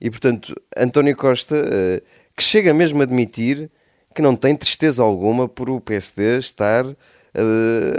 E, 0.00 0.10
portanto, 0.10 0.54
António 0.76 1.16
Costa, 1.16 1.56
uh, 1.56 2.06
que 2.36 2.42
chega 2.42 2.72
mesmo 2.72 3.00
a 3.00 3.04
admitir 3.04 3.70
que 4.14 4.22
não 4.22 4.34
tem 4.34 4.56
tristeza 4.56 5.02
alguma 5.02 5.48
por 5.48 5.68
o 5.68 5.80
PSD 5.80 6.38
estar 6.38 6.84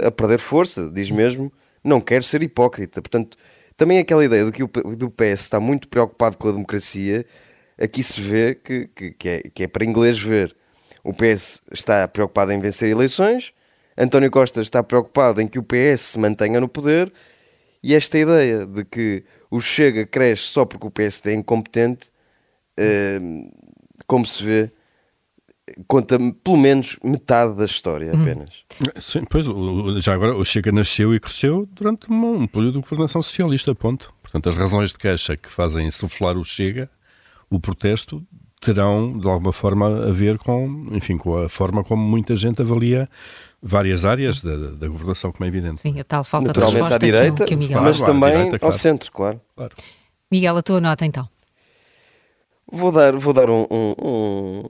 a 0.04 0.10
perder 0.10 0.38
força, 0.40 0.90
diz 0.92 1.12
mesmo, 1.12 1.52
não 1.84 2.00
quer 2.00 2.24
ser 2.24 2.42
hipócrita. 2.42 3.00
Portanto, 3.00 3.36
também 3.76 3.98
aquela 3.98 4.24
ideia 4.24 4.44
de 4.44 4.50
que 4.50 4.64
o 4.64 4.96
do 4.96 5.08
PS 5.08 5.42
está 5.42 5.60
muito 5.60 5.88
preocupado 5.88 6.36
com 6.36 6.48
a 6.48 6.52
democracia, 6.52 7.24
aqui 7.80 8.02
se 8.02 8.20
vê 8.20 8.56
que, 8.56 8.88
que, 8.88 9.12
que, 9.12 9.28
é, 9.28 9.42
que 9.54 9.62
é 9.62 9.68
para 9.68 9.84
inglês 9.84 10.18
ver. 10.18 10.54
O 11.04 11.12
PS 11.14 11.62
está 11.72 12.06
preocupado 12.08 12.50
em 12.52 12.60
vencer 12.60 12.90
eleições, 12.90 13.52
António 13.98 14.30
Costa 14.30 14.60
está 14.60 14.82
preocupado 14.82 15.40
em 15.40 15.48
que 15.48 15.58
o 15.58 15.62
PS 15.62 16.00
se 16.00 16.18
mantenha 16.18 16.60
no 16.60 16.68
poder, 16.68 17.12
e 17.82 17.94
esta 17.94 18.18
ideia 18.18 18.64
de 18.64 18.84
que 18.84 19.24
o 19.50 19.60
Chega 19.60 20.06
cresce 20.06 20.44
só 20.44 20.64
porque 20.64 20.86
o 20.86 20.90
PSD 20.90 21.32
é 21.32 21.34
incompetente, 21.34 22.08
uh, 22.78 23.50
como 24.06 24.24
se 24.24 24.42
vê, 24.42 24.70
conta 25.86 26.18
pelo 26.42 26.56
menos 26.56 26.96
metade 27.02 27.56
da 27.56 27.64
história 27.64 28.14
hum. 28.14 28.20
apenas. 28.20 28.64
Sim, 29.00 29.24
pois, 29.28 29.46
já 30.02 30.14
agora 30.14 30.36
o 30.36 30.44
Chega 30.44 30.70
nasceu 30.70 31.14
e 31.14 31.20
cresceu 31.20 31.68
durante 31.72 32.10
um 32.10 32.46
período 32.46 32.74
de 32.74 32.80
governação 32.80 33.22
socialista, 33.22 33.74
ponto. 33.74 34.14
Portanto, 34.22 34.48
as 34.48 34.54
razões 34.54 34.90
de 34.92 34.98
queixa 34.98 35.36
que 35.36 35.48
fazem 35.48 35.86
insuflar 35.86 36.36
o 36.36 36.44
Chega, 36.44 36.88
o 37.50 37.58
protesto, 37.58 38.24
terão 38.60 39.16
de 39.18 39.26
alguma 39.26 39.52
forma 39.52 40.06
a 40.06 40.10
ver 40.10 40.38
com, 40.38 40.88
enfim, 40.90 41.16
com 41.16 41.36
a 41.36 41.48
forma 41.48 41.84
como 41.84 42.02
muita 42.02 42.34
gente 42.36 42.60
avalia 42.60 43.08
várias 43.62 44.04
áreas 44.04 44.40
da, 44.40 44.56
da 44.56 44.88
governação, 44.88 45.32
como 45.32 45.44
é 45.44 45.48
evidente. 45.48 45.80
Sim, 45.80 45.98
a 46.00 46.04
tal 46.04 46.24
falta 46.24 46.48
Naturalmente 46.48 46.88
de 46.88 46.94
à 46.94 46.98
direita, 46.98 47.44
que, 47.44 47.56
que 47.56 47.74
mas 47.74 47.98
claro, 47.98 48.12
também 48.12 48.30
direita, 48.32 48.58
claro. 48.58 48.74
ao 48.74 48.78
centro, 48.78 49.12
claro. 49.12 49.40
claro. 49.56 49.74
Miguel, 50.30 50.56
a 50.56 50.62
tua 50.62 50.80
nota 50.80 51.04
então. 51.04 51.28
Vou 52.70 52.92
dar, 52.92 53.16
vou 53.16 53.32
dar 53.32 53.48
um, 53.48 53.66
um, 53.70 54.64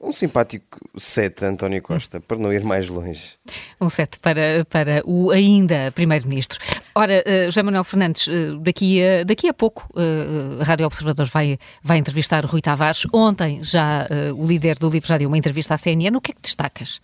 um 0.00 0.12
simpático 0.12 0.80
7 0.96 1.44
António 1.44 1.82
Costa, 1.82 2.20
para 2.20 2.38
não 2.38 2.52
ir 2.52 2.64
mais 2.64 2.88
longe. 2.88 3.34
Um 3.78 3.88
7 3.88 4.18
para, 4.18 4.64
para 4.64 5.02
o 5.04 5.30
ainda 5.30 5.92
Primeiro-Ministro. 5.92 6.58
Ora, 6.94 7.22
uh, 7.26 7.44
José 7.44 7.62
Manuel 7.62 7.84
Fernandes, 7.84 8.26
uh, 8.26 8.58
daqui, 8.60 9.02
a, 9.02 9.24
daqui 9.24 9.46
a 9.46 9.54
pouco 9.54 9.86
uh, 9.94 10.62
a 10.62 10.64
Rádio 10.64 10.86
Observador 10.86 11.26
vai, 11.26 11.58
vai 11.82 11.98
entrevistar 11.98 12.44
Rui 12.46 12.62
Tavares. 12.62 13.06
Ontem 13.12 13.62
já 13.62 14.08
uh, 14.10 14.42
o 14.42 14.46
líder 14.46 14.78
do 14.78 14.88
LIVRE 14.88 15.08
já 15.08 15.18
deu 15.18 15.28
uma 15.28 15.38
entrevista 15.38 15.74
à 15.74 15.78
CNN. 15.78 16.16
O 16.16 16.20
que 16.20 16.32
é 16.32 16.34
que 16.34 16.42
destacas? 16.42 17.00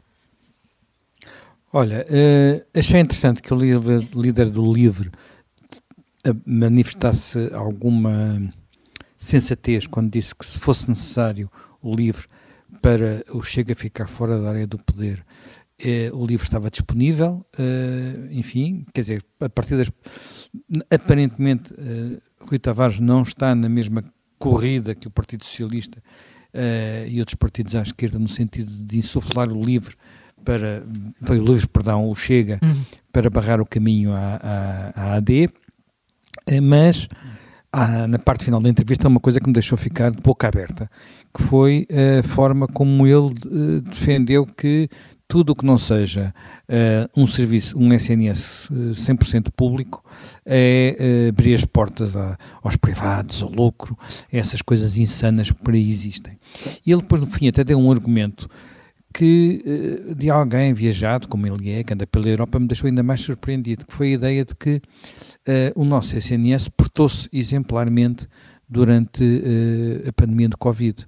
Olha, 1.72 2.06
achei 2.75 3.00
interessante 3.00 3.42
que 3.42 3.52
o 3.52 3.56
líder 3.56 4.48
do 4.48 4.72
LIVRE 4.72 5.10
manifestasse 6.46 7.50
alguma 7.52 8.52
sensatez 9.16 9.87
quando 9.87 10.10
disse 10.10 10.34
que 10.34 10.46
se 10.46 10.58
fosse 10.58 10.88
necessário 10.88 11.50
o 11.82 11.94
LIVRE 11.94 12.26
para 12.80 13.22
o 13.32 13.42
Chega 13.42 13.75
ficar 13.75 14.06
fora 14.06 14.40
da 14.40 14.48
área 14.48 14.66
do 14.66 14.78
poder. 14.78 15.25
Eh, 15.78 16.10
o 16.12 16.25
livro 16.26 16.44
estava 16.44 16.70
disponível, 16.70 17.46
eh, 17.58 18.28
enfim, 18.30 18.84
quer 18.92 19.02
dizer, 19.02 19.25
a 19.40 19.48
partir 19.48 19.76
das. 19.76 19.90
Aparentemente, 20.90 21.75
Rui 22.40 22.58
Tavares 22.58 22.98
não 22.98 23.22
está 23.22 23.54
na 23.54 23.68
mesma 23.68 24.04
corrida 24.38 24.94
que 24.94 25.06
o 25.06 25.10
Partido 25.10 25.44
Socialista 25.44 26.02
e 27.08 27.20
outros 27.20 27.34
partidos 27.34 27.75
à 27.75 27.82
esquerda, 27.82 28.18
no 28.18 28.28
sentido 28.28 28.72
de 28.72 28.98
insuflar 28.98 29.52
o 29.52 29.62
livro 29.62 29.96
para. 30.49 30.83
Foi 31.26 31.38
o 31.38 31.45
livro, 31.45 31.69
perdão, 31.69 32.09
o 32.09 32.14
Chega, 32.14 32.59
uhum. 32.62 32.83
para 33.12 33.28
barrar 33.28 33.61
o 33.61 33.67
caminho 33.67 34.12
à, 34.14 34.40
à, 34.43 35.02
à 35.02 35.14
AD, 35.17 35.50
mas 36.62 37.07
ah, 37.71 38.07
na 38.07 38.19
parte 38.19 38.47
final 38.47 38.59
da 38.59 38.71
entrevista, 38.71 39.09
uma 39.09 39.21
coisa 39.21 39.38
que 39.38 39.47
me 39.47 39.52
deixou 39.52 39.76
ficar 39.76 40.11
de 40.11 40.23
boca 40.23 40.49
aberta, 40.49 40.90
que 41.37 41.43
foi 41.43 41.87
a 41.90 42.23
forma 42.26 42.67
como 42.67 43.07
ele 43.07 43.35
uh, 43.47 43.81
defendeu 43.83 44.47
que 44.47 44.88
tudo 45.28 45.50
o 45.50 45.55
que 45.55 45.67
não 45.67 45.76
seja 45.76 46.33
uh, 46.67 47.11
um 47.21 47.26
serviço, 47.26 47.78
um 47.78 47.93
SNS 47.93 48.71
uh, 48.71 48.75
100% 48.95 49.50
público, 49.55 50.02
é 50.47 50.97
uh, 50.99 51.28
abrir 51.28 51.52
as 51.52 51.67
portas 51.67 52.17
a, 52.17 52.38
aos 52.62 52.76
privados, 52.76 53.43
ao 53.43 53.50
lucro, 53.50 53.95
essas 54.33 54.62
coisas 54.62 54.97
insanas 54.97 55.50
que 55.50 55.62
por 55.62 55.75
aí 55.75 55.90
existem. 55.90 56.38
E 56.87 56.90
ele 56.90 57.02
depois, 57.02 57.21
no 57.21 57.26
fim, 57.26 57.49
até 57.49 57.62
deu 57.62 57.78
um 57.78 57.93
argumento 57.93 58.49
que 59.12 59.62
uh, 60.11 60.15
de 60.15 60.31
alguém 60.31 60.73
viajado, 60.75 61.29
como 61.29 61.47
ele 61.47 61.71
é, 61.71 61.83
que 61.83 61.93
anda 61.93 62.07
pela 62.07 62.29
Europa, 62.29 62.59
me 62.59 62.67
deixou 62.67 62.88
ainda 62.88 63.03
mais 63.03 63.21
surpreendido, 63.21 63.87
que 63.87 63.93
foi 63.93 64.09
a 64.09 64.12
ideia 64.12 64.45
de 64.45 64.55
que 64.55 64.77
uh, 64.77 65.81
o 65.81 65.85
nosso 65.85 66.17
SNS 66.17 66.69
portou-se 66.69 67.29
exemplarmente 67.33 68.27
durante 68.69 69.23
uh, 69.23 70.09
a 70.09 70.12
pandemia 70.12 70.49
de 70.49 70.57
Covid. 70.57 71.07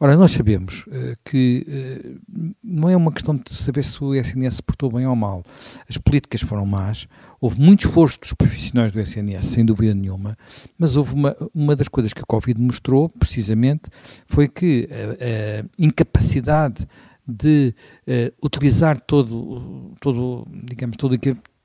Ora, 0.00 0.16
nós 0.16 0.32
sabemos 0.32 0.84
uh, 0.88 1.16
que 1.24 2.18
não 2.62 2.90
é 2.90 2.96
uma 2.96 3.12
questão 3.12 3.36
de 3.36 3.54
saber 3.54 3.84
se 3.84 4.02
o 4.02 4.14
SNS 4.14 4.60
portou 4.60 4.90
bem 4.90 5.06
ou 5.06 5.14
mal. 5.14 5.42
As 5.88 5.96
políticas 5.96 6.40
foram 6.40 6.66
más, 6.66 7.06
houve 7.40 7.60
muito 7.60 7.86
esforço 7.86 8.18
dos 8.20 8.32
profissionais 8.32 8.90
do 8.90 9.00
SNS, 9.00 9.46
sem 9.46 9.64
dúvida 9.64 9.94
nenhuma, 9.94 10.36
mas 10.76 10.96
houve 10.96 11.14
uma, 11.14 11.36
uma 11.54 11.76
das 11.76 11.88
coisas 11.88 12.12
que 12.12 12.20
a 12.20 12.26
Covid 12.26 12.60
mostrou, 12.60 13.08
precisamente, 13.08 13.84
foi 14.26 14.48
que 14.48 14.88
a, 14.90 15.60
a 15.60 15.64
incapacidade 15.78 16.86
de 17.26 17.74
utilizar 18.42 19.00
todo, 19.00 19.92
todo, 20.00 20.46
digamos, 20.50 20.96
todo 20.96 21.16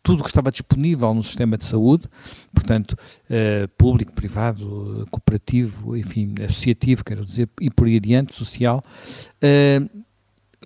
tudo 0.10 0.24
que 0.24 0.30
estava 0.30 0.52
disponível 0.52 1.14
no 1.14 1.24
sistema 1.24 1.58
de 1.58 1.66
saúde, 1.66 2.08
portanto, 2.54 2.94
uh, 2.94 3.68
público, 3.78 4.12
privado, 4.12 5.08
cooperativo, 5.12 5.96
enfim, 5.96 6.34
associativo, 6.44 7.04
quero 7.04 7.26
dizer, 7.26 7.50
e 7.60 7.70
por 7.70 7.88
aí 7.88 7.98
adiante, 7.98 8.34
social, 8.34 8.84
uh, 8.84 10.04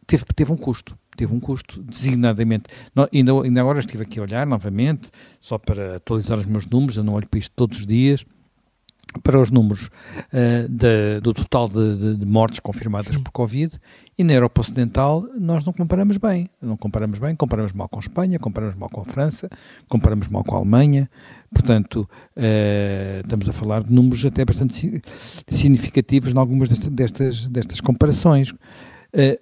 teve, 0.05 0.23
teve 0.35 0.51
um 0.51 0.57
custo. 0.57 0.97
Teve 1.15 1.31
um 1.31 1.39
custo, 1.39 1.79
designadamente. 1.83 2.63
No, 2.95 3.07
ainda, 3.13 3.33
ainda 3.43 3.61
agora 3.61 3.79
estive 3.79 4.01
aqui 4.01 4.17
a 4.17 4.23
olhar 4.23 4.47
novamente, 4.47 5.11
só 5.39 5.59
para 5.59 5.97
atualizar 5.97 6.39
os 6.39 6.47
meus 6.47 6.65
números, 6.65 6.97
eu 6.97 7.03
não 7.03 7.13
olho 7.13 7.27
para 7.27 7.39
isto 7.39 7.51
todos 7.55 7.79
os 7.79 7.85
dias 7.85 8.25
para 9.21 9.39
os 9.39 9.51
números 9.51 9.87
uh, 9.87 10.67
de, 10.67 11.19
do 11.21 11.33
total 11.33 11.67
de, 11.67 12.17
de, 12.17 12.25
mortes 12.25 12.59
confirmadas 12.59 13.15
Sim. 13.15 13.21
por 13.21 13.31
Covid 13.31 13.79
e 14.17 14.23
na 14.23 14.33
Europa 14.33 14.61
Ocidental 14.61 15.25
nós 15.39 15.65
não 15.65 15.73
comparamos 15.73 16.17
bem. 16.17 16.49
Não 16.61 16.77
comparamos 16.77 17.19
bem, 17.19 17.35
comparamos 17.35 17.73
mal 17.73 17.87
com 17.89 17.99
Espanha, 17.99 18.39
comparamos 18.39 18.75
mal 18.75 18.89
com 18.89 19.01
a 19.01 19.05
França, 19.05 19.49
comparamos 19.87 20.27
mal 20.27 20.43
com 20.43 20.55
a 20.55 20.59
Alemanha. 20.59 21.09
Portanto, 21.53 22.09
uh, 22.37 23.21
estamos 23.21 23.47
a 23.49 23.53
falar 23.53 23.83
de 23.83 23.93
números 23.93 24.25
até 24.25 24.43
bastante 24.43 25.01
significativos 25.47 26.33
em 26.33 26.37
algumas 26.37 26.69
destas, 26.69 27.47
destas 27.47 27.81
comparações. 27.81 28.51
Uh, 28.51 29.37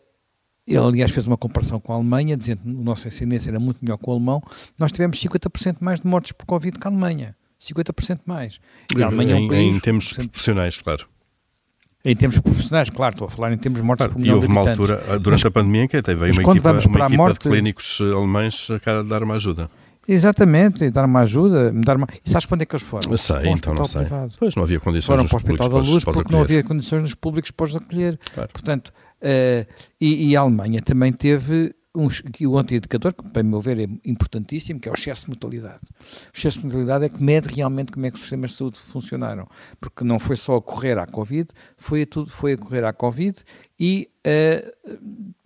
ele, 0.68 0.78
aliás, 0.78 1.12
fez 1.12 1.28
uma 1.28 1.38
comparação 1.38 1.80
com 1.80 1.92
a 1.92 1.96
Alemanha, 1.96 2.38
dizendo 2.38 2.62
que 2.62 2.70
o 2.70 2.84
nosso 2.84 3.08
SNS 3.08 3.48
era 3.48 3.60
muito 3.60 3.80
melhor 3.82 3.98
que 3.98 4.08
o 4.08 4.12
alemão. 4.12 4.42
Nós 4.80 4.92
tivemos 4.92 5.22
50% 5.22 5.78
mais 5.80 6.02
de 6.02 6.08
mortes 6.08 6.32
por 6.32 6.46
Covid 6.46 6.78
que 6.78 6.88
a 6.88 6.90
Alemanha. 6.90 7.36
50% 7.62 8.22
mais. 8.26 8.60
E 8.96 9.04
a 9.04 9.08
Alemanha 9.08 9.36
em, 9.36 9.44
é 9.44 9.46
um 9.46 9.48
país, 9.48 9.76
em 9.76 9.80
termos 9.80 10.14
proporcionais, 10.14 10.78
claro. 10.80 11.08
Em 12.04 12.16
termos 12.16 12.40
profissionais, 12.40 12.90
claro, 12.90 13.14
estou 13.14 13.28
a 13.28 13.30
falar 13.30 13.54
em 13.54 13.58
termos 13.58 13.80
de 13.80 13.86
mortes 13.86 14.08
claro, 14.08 14.14
por 14.14 14.20
milhão 14.20 14.34
E 14.34 14.36
houve 14.36 14.48
uma 14.48 14.62
altura, 14.62 14.98
durante 15.20 15.44
mas, 15.44 15.46
a 15.46 15.52
pandemia, 15.52 15.88
que 15.88 15.98
até 15.98 16.16
veio 16.16 16.34
uma 16.34 16.42
equipa, 16.42 16.70
vamos 16.70 16.88
para 16.88 16.92
uma 16.92 17.06
equipa 17.06 17.18
morte, 17.24 17.44
de 17.44 17.50
clínicos 17.50 18.00
eh, 18.02 18.12
alemães 18.12 18.68
a 18.72 19.04
dar 19.04 19.22
uma 19.22 19.36
ajuda. 19.36 19.70
Exatamente, 20.08 20.90
dar 20.90 21.06
uma 21.06 21.20
ajuda, 21.22 21.72
dar 21.72 21.98
uma... 21.98 22.08
E 22.26 22.30
sabes 22.30 22.48
onde 22.52 22.64
é 22.64 22.66
que 22.66 22.76
eles 22.76 22.86
foram? 22.86 23.12
Eu 23.12 23.18
sei, 23.20 23.38
para 23.38 23.50
então 23.52 23.76
não 23.76 23.86
sei. 23.86 24.02
Privado. 24.02 24.34
Pois 24.40 24.56
não 24.56 24.64
havia 24.64 24.80
condições 24.80 25.06
Foram 25.06 25.28
para 25.28 25.36
o 25.36 25.38
Hospital 25.38 25.70
da 25.70 25.78
Luz 25.78 26.04
porque 26.04 26.32
não 26.34 26.42
havia 26.42 26.64
condições 26.64 27.04
nos 27.04 27.14
públicos 27.14 27.52
para 27.52 27.66
os 27.66 27.76
acolher. 27.76 28.20
Claro. 28.34 28.50
Portanto, 28.52 28.88
uh, 28.88 29.66
e, 30.00 30.30
e, 30.30 30.36
a 30.36 30.42
Alemanha 30.42 30.82
também 30.82 31.14
teve 31.14 31.76
um, 31.96 32.08
o 32.48 32.58
anti-indicador, 32.58 33.14
que 33.14 33.30
para 33.32 33.44
meu 33.44 33.62
ver 33.62 33.80
é 33.80 33.88
importantíssimo, 34.06 34.80
que 34.80 34.88
é 34.88 34.92
o 34.92 34.96
excesso 34.96 35.24
de 35.24 35.30
mortalidade. 35.30 35.82
O 36.00 36.38
excesso 36.38 36.60
de 36.60 36.66
mortalidade 36.66 37.06
é 37.06 37.10
que 37.10 37.22
mede 37.22 37.54
realmente 37.54 37.92
como 37.92 38.06
é 38.06 38.10
que 38.10 38.16
os 38.16 38.22
sistemas 38.22 38.52
de 38.52 38.58
saúde 38.58 38.80
funcionaram, 38.80 39.48
porque 39.80 40.04
não 40.04 40.20
foi 40.20 40.36
só 40.36 40.56
a 40.56 40.62
correr 40.62 40.98
à 40.98 41.06
Covid, 41.06 41.50
foi 41.78 42.04
a, 42.04 42.06
tudo, 42.06 42.32
foi 42.32 42.54
a 42.54 42.58
correr 42.58 42.84
à 42.84 42.94
Covid 42.94 43.38
e 43.80 44.10
a 44.26 45.02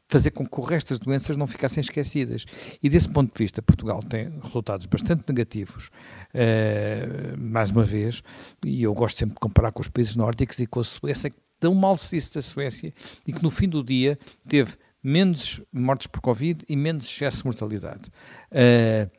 fazer 0.07 0.31
com 0.31 0.47
que 0.47 0.59
o 0.59 0.63
resto 0.63 0.89
das 0.89 0.99
doenças 0.99 1.35
não 1.35 1.47
ficassem 1.47 1.81
esquecidas. 1.81 2.45
E 2.81 2.89
desse 2.89 3.09
ponto 3.09 3.33
de 3.33 3.43
vista, 3.43 3.61
Portugal 3.61 4.01
tem 4.03 4.39
resultados 4.41 4.85
bastante 4.85 5.27
negativos, 5.27 5.89
uh, 6.33 7.37
mais 7.37 7.71
uma 7.71 7.83
vez, 7.83 8.21
e 8.65 8.83
eu 8.83 8.93
gosto 8.93 9.17
sempre 9.17 9.33
de 9.33 9.39
comparar 9.39 9.71
com 9.71 9.81
os 9.81 9.89
países 9.89 10.15
nórdicos 10.15 10.59
e 10.59 10.67
com 10.67 10.79
a 10.79 10.83
Suécia, 10.83 11.29
que 11.29 11.37
tão 11.59 11.73
mal 11.73 11.97
se 11.97 12.15
disse 12.15 12.35
da 12.35 12.41
Suécia, 12.41 12.93
e 13.25 13.33
que 13.33 13.41
no 13.41 13.49
fim 13.49 13.67
do 13.67 13.83
dia 13.83 14.17
teve 14.47 14.77
menos 15.05 15.61
mortes 15.71 16.07
por 16.07 16.19
Covid 16.19 16.65
e 16.67 16.75
menos 16.75 17.05
excesso 17.05 17.39
de 17.39 17.45
mortalidade. 17.45 18.09
Uh, 18.51 19.09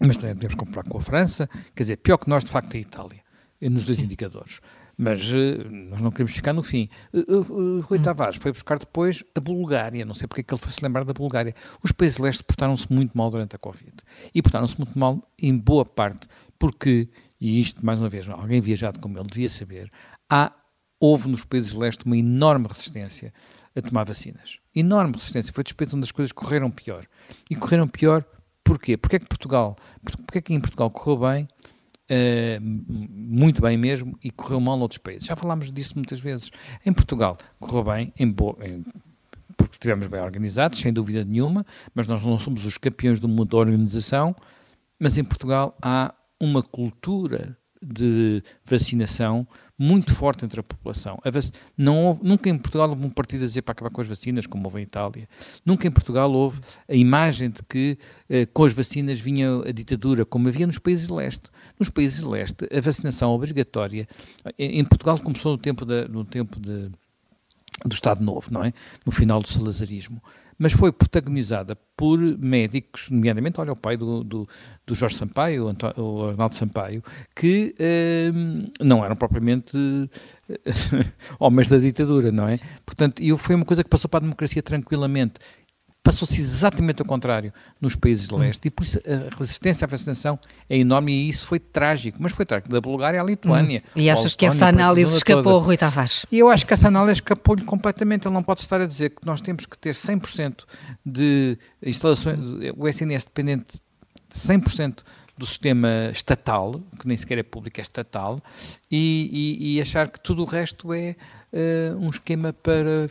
mas 0.00 0.16
também 0.16 0.34
podemos 0.34 0.54
comparar 0.56 0.88
com 0.88 0.98
a 0.98 1.00
França, 1.00 1.48
quer 1.74 1.82
dizer, 1.82 1.96
pior 1.98 2.16
que 2.16 2.28
nós, 2.28 2.44
de 2.44 2.50
facto, 2.50 2.74
é 2.74 2.78
a 2.78 2.80
Itália. 2.80 3.22
nos 3.60 3.84
dois 3.84 4.00
indicadores. 4.00 4.60
Mas 4.96 5.32
uh, 5.32 5.70
nós 5.70 6.00
não 6.00 6.10
queremos 6.10 6.32
ficar 6.32 6.52
no 6.52 6.62
fim. 6.62 6.88
Uh, 7.12 7.80
Rui 7.82 7.98
hum. 7.98 8.02
Tavares 8.02 8.36
foi 8.36 8.52
buscar 8.52 8.78
depois 8.78 9.22
a 9.34 9.40
Bulgária. 9.40 10.04
Não 10.04 10.14
sei 10.14 10.26
porque 10.26 10.40
é 10.40 10.44
que 10.44 10.54
ele 10.54 10.60
foi 10.60 10.72
se 10.72 10.82
lembrar 10.82 11.04
da 11.04 11.12
Bulgária. 11.12 11.54
Os 11.82 11.92
países 11.92 12.18
leste 12.18 12.42
portaram-se 12.42 12.90
muito 12.92 13.16
mal 13.16 13.30
durante 13.30 13.54
a 13.54 13.58
Covid. 13.58 13.92
E 14.34 14.42
portaram-se 14.42 14.76
muito 14.78 14.98
mal 14.98 15.22
em 15.38 15.56
boa 15.56 15.84
parte 15.84 16.26
porque, 16.58 17.08
e 17.40 17.60
isto 17.60 17.84
mais 17.84 18.00
uma 18.00 18.08
vez, 18.08 18.28
alguém 18.28 18.60
viajado 18.60 18.98
como 19.00 19.18
ele 19.18 19.26
devia 19.26 19.48
saber, 19.48 19.88
há, 20.30 20.52
houve 21.00 21.28
nos 21.28 21.44
países 21.44 21.72
leste 21.72 22.04
uma 22.06 22.16
enorme 22.16 22.66
resistência 22.68 23.32
a 23.74 23.82
tomar 23.82 24.04
vacinas. 24.04 24.58
Enorme 24.74 25.14
resistência. 25.14 25.52
Foi 25.52 25.64
despeito 25.64 25.96
onde 25.96 26.04
as 26.04 26.12
coisas 26.12 26.32
correram 26.32 26.70
pior. 26.70 27.04
E 27.50 27.56
correram 27.56 27.88
pior 27.88 28.24
porquê? 28.62 28.96
Porque 28.96 29.16
é 29.16 29.18
que 29.18 29.26
Portugal, 29.26 29.76
porque 30.26 30.38
é 30.38 30.40
que 30.40 30.54
em 30.54 30.60
Portugal 30.60 30.90
correu 30.90 31.18
bem 31.18 31.48
Uh, 32.10 32.60
muito 32.60 33.62
bem 33.62 33.78
mesmo 33.78 34.18
e 34.22 34.30
correu 34.30 34.60
mal 34.60 34.76
noutros 34.76 34.98
países. 34.98 35.26
Já 35.26 35.34
falámos 35.34 35.70
disso 35.70 35.94
muitas 35.94 36.20
vezes. 36.20 36.50
Em 36.84 36.92
Portugal 36.92 37.38
correu 37.58 37.84
bem, 37.84 38.12
em, 38.18 38.26
em 38.28 38.84
porque 39.56 39.76
estivemos 39.76 40.06
bem 40.08 40.20
organizados, 40.20 40.78
sem 40.78 40.92
dúvida 40.92 41.24
nenhuma, 41.24 41.64
mas 41.94 42.06
nós 42.06 42.22
não 42.22 42.38
somos 42.38 42.66
os 42.66 42.76
campeões 42.76 43.18
do 43.18 43.28
mundo 43.28 43.46
da 43.46 43.56
organização. 43.56 44.36
Mas 44.98 45.16
em 45.16 45.24
Portugal 45.24 45.74
há 45.80 46.14
uma 46.38 46.62
cultura 46.62 47.56
de 47.82 48.42
vacinação 48.64 49.46
muito 49.78 50.14
forte 50.14 50.44
entre 50.44 50.60
a 50.60 50.62
população. 50.62 51.18
A 51.24 51.30
vac... 51.30 51.44
não 51.76 52.04
houve, 52.04 52.20
nunca 52.22 52.48
em 52.48 52.56
Portugal 52.56 52.88
houve 52.90 53.04
um 53.04 53.10
partido 53.10 53.42
a 53.42 53.46
dizer 53.46 53.62
para 53.62 53.72
acabar 53.72 53.90
com 53.90 54.00
as 54.00 54.06
vacinas, 54.06 54.46
como 54.46 54.64
houve 54.64 54.80
em 54.80 54.84
Itália. 54.84 55.28
Nunca 55.66 55.88
em 55.88 55.90
Portugal 55.90 56.30
houve 56.32 56.60
a 56.88 56.94
imagem 56.94 57.50
de 57.50 57.62
que 57.68 57.98
eh, 58.28 58.46
com 58.46 58.64
as 58.64 58.72
vacinas 58.72 59.18
vinha 59.18 59.48
a 59.66 59.72
ditadura, 59.72 60.24
como 60.24 60.48
havia 60.48 60.66
nos 60.66 60.78
países 60.78 61.08
de 61.08 61.12
leste. 61.12 61.48
Nos 61.78 61.88
países 61.88 62.20
de 62.20 62.28
leste, 62.28 62.68
a 62.72 62.80
vacinação 62.80 63.30
obrigatória, 63.32 64.06
em 64.58 64.84
Portugal 64.84 65.18
começou 65.18 65.52
no 65.52 65.58
tempo, 65.58 65.84
da, 65.84 66.06
no 66.06 66.24
tempo 66.24 66.60
de, 66.60 66.90
do 67.84 67.94
Estado 67.94 68.22
Novo, 68.22 68.48
não 68.50 68.64
é? 68.64 68.72
No 69.04 69.12
final 69.12 69.40
do 69.40 69.48
salazarismo 69.48 70.22
mas 70.62 70.72
foi 70.72 70.92
protagonizada 70.92 71.76
por 71.96 72.20
médicos, 72.38 73.10
nomeadamente, 73.10 73.60
olha, 73.60 73.72
o 73.72 73.76
pai 73.76 73.96
do, 73.96 74.22
do, 74.22 74.48
do 74.86 74.94
Jorge 74.94 75.16
Sampaio, 75.16 75.74
o 75.96 76.28
Arnaldo 76.28 76.54
Sampaio, 76.54 77.02
que 77.34 77.74
eh, 77.80 78.30
não 78.80 79.04
eram 79.04 79.16
propriamente 79.16 79.76
homens 81.40 81.68
da 81.68 81.78
ditadura, 81.78 82.30
não 82.30 82.46
é? 82.46 82.60
Portanto, 82.86 83.20
foi 83.38 83.56
uma 83.56 83.64
coisa 83.64 83.82
que 83.82 83.90
passou 83.90 84.08
para 84.08 84.18
a 84.18 84.22
democracia 84.22 84.62
tranquilamente. 84.62 85.34
Passou-se 86.02 86.40
exatamente 86.40 87.00
ao 87.00 87.06
contrário 87.06 87.52
nos 87.80 87.94
países 87.94 88.26
de 88.26 88.34
leste 88.34 88.66
e 88.66 88.70
por 88.70 88.82
isso 88.82 88.98
a 89.06 89.38
resistência 89.38 89.84
à 89.84 89.88
vacinação 89.88 90.36
é 90.68 90.76
enorme 90.76 91.12
e 91.12 91.28
isso 91.28 91.46
foi 91.46 91.60
trágico, 91.60 92.18
mas 92.20 92.32
foi 92.32 92.44
trágico 92.44 92.70
da 92.70 92.80
Bulgária 92.80 93.20
à 93.20 93.24
Lituânia. 93.24 93.82
Hum. 93.96 94.00
E 94.00 94.10
achas 94.10 94.34
que 94.34 94.44
essa 94.44 94.66
análise 94.66 95.14
escapou 95.14 95.44
toda. 95.44 95.66
Rui 95.66 95.76
Tavares? 95.76 96.26
E 96.30 96.38
eu 96.40 96.48
acho 96.48 96.66
que 96.66 96.74
essa 96.74 96.88
análise 96.88 97.14
escapou-lhe 97.14 97.62
completamente. 97.62 98.26
Ele 98.26 98.34
não 98.34 98.42
pode 98.42 98.62
estar 98.62 98.80
a 98.80 98.86
dizer 98.86 99.10
que 99.10 99.24
nós 99.24 99.40
temos 99.40 99.64
que 99.64 99.78
ter 99.78 99.94
100% 99.94 100.64
de 101.06 101.56
instalações, 101.80 102.38
o 102.76 102.88
SNS 102.88 103.26
dependente 103.26 103.80
de 104.28 104.38
100% 104.40 105.02
do 105.36 105.46
sistema 105.46 106.10
estatal, 106.12 106.80
que 106.98 107.06
nem 107.06 107.16
sequer 107.16 107.38
é 107.38 107.42
público, 107.42 107.80
é 107.80 107.82
estatal, 107.82 108.40
e, 108.90 109.58
e, 109.60 109.76
e 109.76 109.80
achar 109.80 110.10
que 110.10 110.20
tudo 110.20 110.42
o 110.42 110.44
resto 110.44 110.92
é 110.92 111.16
uh, 111.52 111.96
um 111.96 112.10
esquema 112.10 112.52
para, 112.52 113.08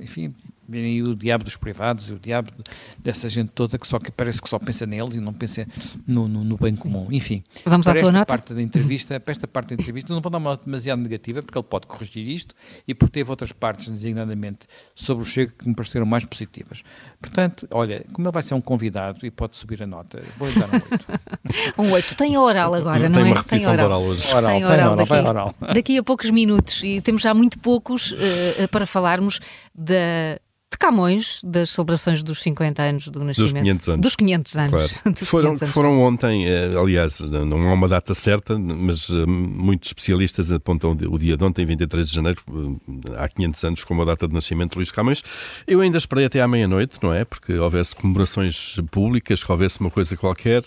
enfim, 0.00 0.34
e 0.68 1.02
o 1.02 1.14
diabo 1.14 1.44
dos 1.44 1.56
privados 1.56 2.08
e 2.10 2.12
o 2.12 2.18
diabo 2.18 2.50
dessa 2.98 3.28
gente 3.28 3.50
toda 3.54 3.78
que 3.78 3.86
só 3.86 3.98
que 3.98 4.10
parece 4.10 4.40
que 4.40 4.48
só 4.48 4.58
pensa 4.58 4.86
neles 4.86 5.16
e 5.16 5.20
não 5.20 5.32
pensa 5.32 5.66
no, 6.06 6.28
no, 6.28 6.44
no 6.44 6.56
bem 6.56 6.74
comum. 6.76 7.08
Enfim, 7.10 7.42
Vamos 7.64 7.84
para 7.84 7.92
à 7.92 8.02
tua 8.02 8.08
esta 8.08 8.18
nota? 8.18 8.26
parte 8.26 8.54
da 8.54 8.62
entrevista, 8.62 9.18
para 9.18 9.32
esta 9.32 9.46
parte 9.46 9.68
da 9.68 9.74
entrevista, 9.74 10.12
não 10.12 10.20
vou 10.20 10.30
dar 10.30 10.38
uma 10.38 10.50
nota 10.50 10.64
demasiado 10.64 11.00
negativa 11.00 11.42
porque 11.42 11.58
ele 11.58 11.66
pode 11.66 11.86
corrigir 11.86 12.26
isto 12.28 12.54
e 12.86 12.94
porque 12.94 13.12
teve 13.12 13.30
outras 13.30 13.52
partes, 13.52 13.90
designadamente 13.90 14.66
sobre 14.94 15.22
o 15.22 15.26
Chega, 15.26 15.52
que 15.52 15.68
me 15.68 15.74
pareceram 15.74 16.06
mais 16.06 16.24
positivas. 16.24 16.82
Portanto, 17.20 17.66
olha, 17.70 18.04
como 18.12 18.26
ele 18.26 18.32
vai 18.32 18.42
ser 18.42 18.54
um 18.54 18.60
convidado 18.60 19.26
e 19.26 19.30
pode 19.30 19.56
subir 19.56 19.82
a 19.82 19.86
nota, 19.86 20.22
vou-lhe 20.36 20.54
dar 20.54 20.68
um 20.68 20.74
8. 20.74 21.74
um 21.78 21.90
8. 21.92 22.16
Tem 22.16 22.34
a 22.36 22.40
oral 22.40 22.74
agora, 22.74 23.08
não, 23.08 23.20
não 23.20 23.26
é? 23.26 23.30
Uma 23.32 23.42
repetição 23.42 23.74
tem 23.74 23.84
oral. 23.84 24.02
hoje. 24.02 24.34
Oral, 24.34 24.50
tem 24.50 24.64
oral, 24.64 24.96
tem 24.96 25.06
oral, 25.06 25.26
oral. 25.26 25.54
Daqui, 25.60 25.74
daqui 25.74 25.98
a 25.98 26.02
poucos 26.02 26.30
minutos 26.30 26.82
e 26.82 27.00
temos 27.00 27.22
já 27.22 27.34
muito 27.34 27.58
poucos 27.58 28.12
uh, 28.12 28.68
para 28.70 28.86
falarmos 28.86 29.40
da 29.74 30.38
Camões, 30.82 31.40
das 31.44 31.70
celebrações 31.70 32.24
dos 32.24 32.42
50 32.42 32.82
anos 32.82 33.06
do 33.06 33.22
nascimento. 33.22 33.52
Dos 33.52 33.62
500 33.62 33.88
anos. 33.88 34.00
Dos 34.02 34.16
500 34.16 34.56
anos. 34.56 34.70
Claro. 34.70 34.92
Dos 35.14 35.28
foram, 35.28 35.48
500 35.50 35.62
anos. 35.62 35.74
foram 35.74 36.00
ontem, 36.00 36.48
eh, 36.48 36.72
aliás, 36.76 37.20
não 37.20 37.70
há 37.70 37.72
uma 37.72 37.86
data 37.86 38.12
certa, 38.14 38.58
mas 38.58 39.08
eh, 39.08 39.24
muitos 39.24 39.90
especialistas 39.90 40.50
apontam 40.50 40.90
o 40.90 41.18
dia 41.20 41.36
de 41.36 41.44
ontem, 41.44 41.64
23 41.64 42.08
de 42.08 42.12
janeiro, 42.12 42.42
eh, 42.48 43.12
há 43.16 43.28
500 43.28 43.64
anos, 43.64 43.84
como 43.84 44.02
a 44.02 44.04
data 44.04 44.26
de 44.26 44.34
nascimento 44.34 44.72
de 44.72 44.78
Luís 44.78 44.90
Camões. 44.90 45.22
Eu 45.68 45.82
ainda 45.82 45.98
esperei 45.98 46.24
até 46.24 46.40
à 46.40 46.48
meia-noite, 46.48 46.98
não 47.00 47.14
é? 47.14 47.24
Porque 47.24 47.52
houvesse 47.54 47.94
comemorações 47.94 48.74
públicas, 48.90 49.44
que 49.44 49.52
houvesse 49.52 49.78
uma 49.78 49.90
coisa 49.90 50.16
qualquer. 50.16 50.64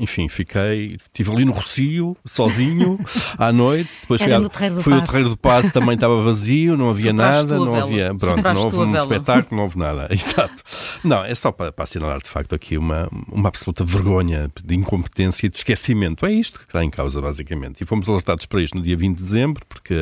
Enfim, 0.00 0.28
fiquei, 0.28 0.96
estive 0.96 1.30
ali 1.30 1.44
no 1.44 1.52
Rocio, 1.52 2.16
sozinho, 2.24 2.98
à 3.38 3.52
noite. 3.52 3.90
Depois 4.00 4.20
Era 4.20 4.34
fui, 4.34 4.42
no 4.42 4.48
Terreiro 4.48 4.74
do 4.74 4.82
fui 4.82 4.92
ao 4.92 4.98
Paço. 4.98 5.12
Terreiro 5.12 5.30
do 5.30 5.36
Passo, 5.36 5.72
também 5.72 5.94
estava 5.94 6.20
vazio, 6.20 6.76
não 6.76 6.88
havia 6.88 7.12
Sopraste 7.12 7.46
nada, 7.46 7.64
não 7.64 7.74
havia, 7.76 8.12
pronto, 8.12 8.42
não 8.42 8.62
houve 8.62 8.76
um 8.76 8.92
vela. 8.92 9.04
espetáculo 9.04 9.51
não 9.54 9.64
houve 9.64 9.78
nada, 9.78 10.08
exato. 10.12 10.62
Não, 11.04 11.24
é 11.24 11.34
só 11.34 11.52
para, 11.52 11.72
para 11.72 11.84
assinalar 11.84 12.18
de 12.18 12.28
facto 12.28 12.54
aqui 12.54 12.76
uma, 12.76 13.08
uma 13.30 13.48
absoluta 13.48 13.84
vergonha 13.84 14.50
de 14.62 14.74
incompetência 14.74 15.46
e 15.46 15.48
de 15.48 15.56
esquecimento. 15.56 16.24
É 16.26 16.32
isto 16.32 16.58
que 16.58 16.66
está 16.66 16.82
em 16.84 16.90
causa, 16.90 17.20
basicamente. 17.20 17.82
E 17.82 17.86
fomos 17.86 18.08
alertados 18.08 18.46
para 18.46 18.62
isto 18.62 18.76
no 18.76 18.82
dia 18.82 18.96
20 18.96 19.16
de 19.16 19.22
dezembro, 19.22 19.64
porque 19.68 19.94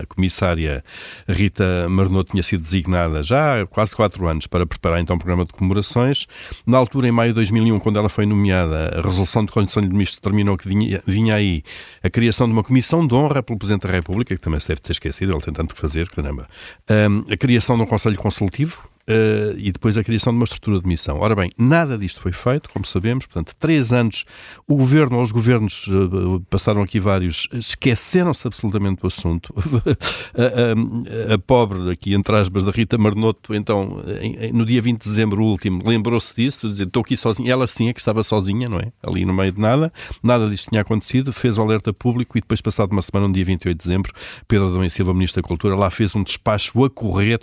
a 0.00 0.06
comissária 0.06 0.84
Rita 1.28 1.88
Marnot 1.88 2.30
tinha 2.30 2.42
sido 2.42 2.62
designada 2.62 3.22
já 3.22 3.62
há 3.62 3.66
quase 3.66 3.94
quatro 3.94 4.26
anos 4.26 4.46
para 4.46 4.66
preparar 4.66 5.00
então 5.00 5.16
o 5.16 5.18
programa 5.18 5.44
de 5.44 5.52
comemorações. 5.52 6.26
Na 6.66 6.78
altura, 6.78 7.08
em 7.08 7.12
maio 7.12 7.30
de 7.30 7.36
2001, 7.36 7.78
quando 7.78 7.98
ela 7.98 8.08
foi 8.08 8.26
nomeada, 8.26 8.98
a 8.98 9.00
resolução 9.00 9.44
de 9.44 9.52
Conselho 9.52 9.86
de 9.86 9.92
Ministros 9.92 10.18
determinou 10.18 10.56
que 10.56 10.68
vinha, 10.68 11.02
vinha 11.06 11.34
aí 11.34 11.62
a 12.02 12.10
criação 12.10 12.46
de 12.46 12.52
uma 12.52 12.62
comissão 12.62 13.06
de 13.06 13.14
honra 13.14 13.42
pelo 13.42 13.58
Presidente 13.58 13.86
da 13.86 13.92
República, 13.92 14.34
que 14.34 14.40
também 14.40 14.60
se 14.60 14.68
deve 14.68 14.80
ter 14.80 14.92
esquecido, 14.92 15.32
ele 15.32 15.42
tem 15.42 15.54
tanto 15.54 15.74
que 15.74 15.80
fazer, 15.80 16.08
caramba. 16.08 16.48
Um, 16.90 17.32
a 17.32 17.36
criação 17.36 17.76
de 17.76 17.82
um 17.82 17.86
Conselho 17.86 18.16
Consultivo, 18.16 18.88
Uh, 19.08 19.56
e 19.56 19.72
depois 19.72 19.96
a 19.96 20.04
criação 20.04 20.34
de 20.34 20.36
uma 20.36 20.44
estrutura 20.44 20.78
de 20.80 20.86
missão. 20.86 21.18
Ora 21.20 21.34
bem, 21.34 21.50
nada 21.56 21.96
disto 21.96 22.20
foi 22.20 22.30
feito, 22.30 22.68
como 22.68 22.84
sabemos, 22.84 23.24
portanto, 23.24 23.54
três 23.58 23.90
anos, 23.90 24.26
o 24.66 24.76
governo, 24.76 25.16
ou 25.16 25.22
os 25.22 25.30
governos, 25.30 25.86
uh, 25.86 26.44
passaram 26.50 26.82
aqui 26.82 27.00
vários, 27.00 27.48
esqueceram-se 27.54 28.46
absolutamente 28.46 29.00
do 29.00 29.06
assunto. 29.06 29.54
a, 30.36 31.32
a, 31.32 31.34
a, 31.34 31.38
pobre, 31.38 31.90
aqui 31.90 32.12
entre 32.12 32.36
aspas, 32.36 32.64
da 32.64 32.70
Rita 32.70 32.98
Marnoto, 32.98 33.54
então, 33.54 34.02
em, 34.20 34.36
em, 34.36 34.52
no 34.52 34.66
dia 34.66 34.82
20 34.82 35.00
de 35.00 35.08
dezembro 35.08 35.42
último, 35.42 35.82
lembrou-se 35.86 36.34
disso, 36.34 36.68
dizer, 36.68 36.84
estou 36.84 37.00
aqui 37.00 37.16
sozinha, 37.16 37.50
ela 37.50 37.66
sim 37.66 37.88
é 37.88 37.94
que 37.94 38.00
estava 38.00 38.22
sozinha, 38.22 38.68
não 38.68 38.78
é? 38.78 38.92
Ali 39.02 39.24
no 39.24 39.32
meio 39.32 39.52
de 39.52 39.60
nada, 39.60 39.90
nada 40.22 40.48
disto 40.48 40.68
tinha 40.68 40.82
acontecido, 40.82 41.32
fez 41.32 41.56
o 41.56 41.62
alerta 41.62 41.94
público 41.94 42.36
e 42.36 42.42
depois, 42.42 42.60
passado 42.60 42.92
uma 42.92 43.00
semana, 43.00 43.26
no 43.26 43.32
dia 43.32 43.44
28 43.46 43.74
de 43.74 43.82
dezembro, 43.82 44.12
Pedro 44.46 44.84
e 44.84 44.90
Silva, 44.90 45.14
Ministro 45.14 45.40
da 45.40 45.48
Cultura, 45.48 45.74
lá 45.74 45.90
fez 45.90 46.14
um 46.14 46.22
despacho 46.22 46.84
a 46.84 46.90
correr, 46.90 47.40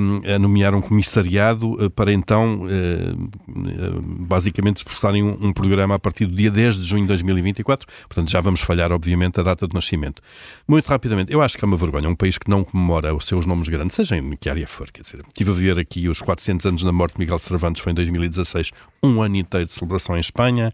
um, 0.00 0.34
a 0.34 0.38
nomear 0.38 0.74
um 0.74 0.77
comissariado 0.80 1.72
uh, 1.84 1.90
para 1.90 2.12
então, 2.12 2.62
uh, 2.62 4.02
basicamente, 4.26 4.78
esforçarem 4.78 5.22
um, 5.22 5.48
um, 5.48 5.52
programa 5.52 5.94
a 5.94 5.98
partir 5.98 6.26
do 6.26 6.34
dia 6.34 6.50
10 6.50 6.78
de 6.78 6.86
junho 6.86 7.02
de 7.02 7.08
2024. 7.08 7.86
Portanto, 8.08 8.30
já 8.30 8.40
vamos 8.40 8.60
falhar, 8.60 8.92
obviamente, 8.92 9.40
a 9.40 9.42
data 9.42 9.66
de 9.66 9.74
nascimento. 9.74 10.22
Muito 10.66 10.86
rapidamente, 10.86 11.32
eu 11.32 11.42
acho 11.42 11.56
que 11.56 11.64
é 11.64 11.66
uma 11.66 11.76
vergonha 11.76 12.08
um 12.08 12.14
país 12.14 12.38
que 12.38 12.48
não 12.48 12.64
comemora 12.64 13.14
os 13.14 13.24
seus 13.26 13.46
nomes 13.46 13.68
grandes, 13.68 13.96
seja 13.96 14.16
em 14.16 14.36
que 14.36 14.48
área 14.48 14.66
for. 14.66 14.90
Quer 14.90 15.02
dizer, 15.02 15.20
estive 15.26 15.50
a 15.50 15.54
ver 15.54 15.78
aqui 15.78 16.08
os 16.08 16.20
400 16.20 16.66
anos 16.66 16.82
da 16.82 16.92
morte 16.92 17.14
de 17.14 17.20
Miguel 17.20 17.38
Cervantes, 17.38 17.82
foi 17.82 17.92
em 17.92 17.94
2016, 17.94 18.70
um 19.02 19.22
ano 19.22 19.36
inteiro 19.36 19.66
de 19.66 19.74
celebração 19.74 20.16
em 20.16 20.20
Espanha. 20.20 20.70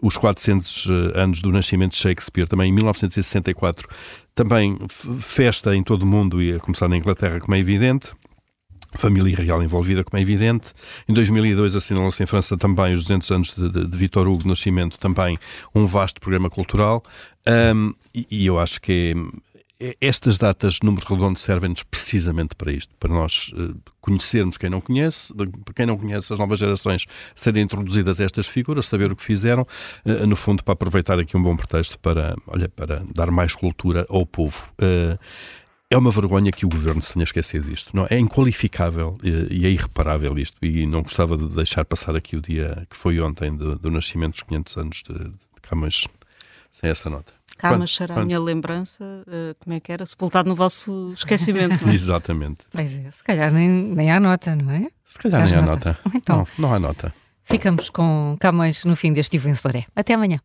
Os 0.00 0.16
400 0.16 0.88
anos 1.14 1.40
do 1.40 1.50
nascimento 1.50 1.92
de 1.92 1.98
Shakespeare, 1.98 2.46
também 2.46 2.70
em 2.70 2.72
1964, 2.72 3.88
também 4.34 4.78
festa 5.18 5.74
em 5.74 5.82
todo 5.82 6.02
o 6.02 6.06
mundo 6.06 6.42
e 6.42 6.54
a 6.54 6.58
começar 6.60 6.88
na 6.88 6.96
Inglaterra, 6.96 7.40
como 7.40 7.54
é 7.54 7.58
evidente 7.58 8.14
família 8.96 9.36
real 9.36 9.62
envolvida, 9.62 10.04
como 10.04 10.18
é 10.18 10.22
evidente. 10.22 10.72
Em 11.08 11.14
2002 11.14 11.76
assinalou-se 11.76 12.22
em 12.22 12.26
França 12.26 12.56
também 12.56 12.94
os 12.94 13.02
200 13.02 13.30
anos 13.30 13.54
de, 13.54 13.70
de, 13.70 13.86
de 13.86 13.96
Vitor 13.96 14.26
Hugo 14.26 14.48
Nascimento, 14.48 14.98
também 14.98 15.38
um 15.74 15.86
vasto 15.86 16.20
programa 16.20 16.50
cultural. 16.50 17.02
Um, 17.46 17.94
e, 18.14 18.26
e, 18.30 18.46
eu 18.46 18.58
acho 18.58 18.80
que 18.80 19.14
é, 19.78 19.94
estas 20.00 20.38
datas, 20.38 20.78
números 20.82 21.04
redondos, 21.08 21.42
servem-nos 21.42 21.82
precisamente 21.82 22.54
para 22.56 22.72
isto, 22.72 22.94
para 22.98 23.12
nós 23.12 23.52
uh, 23.52 23.76
conhecermos 24.00 24.56
quem 24.56 24.70
não 24.70 24.80
conhece, 24.80 25.34
para 25.34 25.74
quem 25.74 25.84
não 25.84 25.98
conhece 25.98 26.32
as 26.32 26.38
novas 26.38 26.58
gerações 26.58 27.04
serem 27.34 27.62
introduzidas 27.62 28.18
a 28.18 28.24
estas 28.24 28.46
figuras, 28.46 28.86
saber 28.86 29.12
o 29.12 29.16
que 29.16 29.22
fizeram, 29.22 29.66
uh, 30.04 30.26
no 30.26 30.34
fundo 30.34 30.64
para 30.64 30.72
aproveitar 30.72 31.18
aqui 31.18 31.36
um 31.36 31.42
bom 31.42 31.54
pretexto 31.54 31.98
para, 31.98 32.34
olha, 32.46 32.68
para 32.70 33.02
dar 33.14 33.30
mais 33.30 33.54
cultura 33.54 34.06
ao 34.08 34.24
povo. 34.24 34.58
Uh, 34.80 35.18
é 35.90 35.96
uma 35.96 36.10
vergonha 36.10 36.50
que 36.50 36.66
o 36.66 36.68
governo 36.68 37.02
se 37.02 37.12
tenha 37.12 37.24
esquecido 37.24 37.68
disto. 37.68 37.94
Não, 37.94 38.06
é 38.10 38.18
inqualificável 38.18 39.16
e 39.22 39.66
é 39.66 39.70
irreparável 39.70 40.36
isto. 40.38 40.56
E 40.64 40.86
não 40.86 41.02
gostava 41.02 41.36
de 41.36 41.46
deixar 41.48 41.84
passar 41.84 42.16
aqui 42.16 42.36
o 42.36 42.42
dia 42.42 42.86
que 42.90 42.96
foi 42.96 43.20
ontem 43.20 43.54
do, 43.54 43.78
do 43.78 43.90
nascimento 43.90 44.32
dos 44.32 44.42
500 44.42 44.76
anos 44.76 45.02
de, 45.08 45.14
de 45.14 45.60
Camões 45.62 46.06
sem 46.72 46.90
essa 46.90 47.08
nota. 47.08 47.32
Mas 47.78 47.94
será 47.94 48.16
a 48.16 48.24
minha 48.24 48.38
lembrança, 48.38 49.02
eh, 49.26 49.54
como 49.58 49.74
é 49.74 49.80
que 49.80 49.90
era? 49.90 50.04
Sepultado 50.04 50.46
no 50.46 50.54
vosso 50.54 51.12
esquecimento. 51.14 51.82
não 51.84 51.90
é? 51.90 51.94
Exatamente. 51.96 52.66
Pois 52.70 52.94
é, 52.94 53.10
se 53.10 53.24
calhar 53.24 53.50
nem, 53.50 53.68
nem 53.70 54.10
há 54.10 54.20
nota, 54.20 54.54
não 54.54 54.70
é? 54.70 54.88
Se 55.06 55.18
calhar 55.18 55.40
Dás 55.40 55.52
nem 55.52 55.60
há 55.62 55.64
nota? 55.64 55.98
nota. 56.04 56.16
Então. 56.16 56.46
Não, 56.58 56.68
não 56.68 56.74
há 56.74 56.78
nota. 56.78 57.14
Ficamos 57.44 57.88
com 57.88 58.36
Camões 58.38 58.84
no 58.84 58.94
fim 58.94 59.12
deste 59.12 59.38
Vencedor. 59.38 59.84
Até 59.94 60.12
amanhã. 60.14 60.40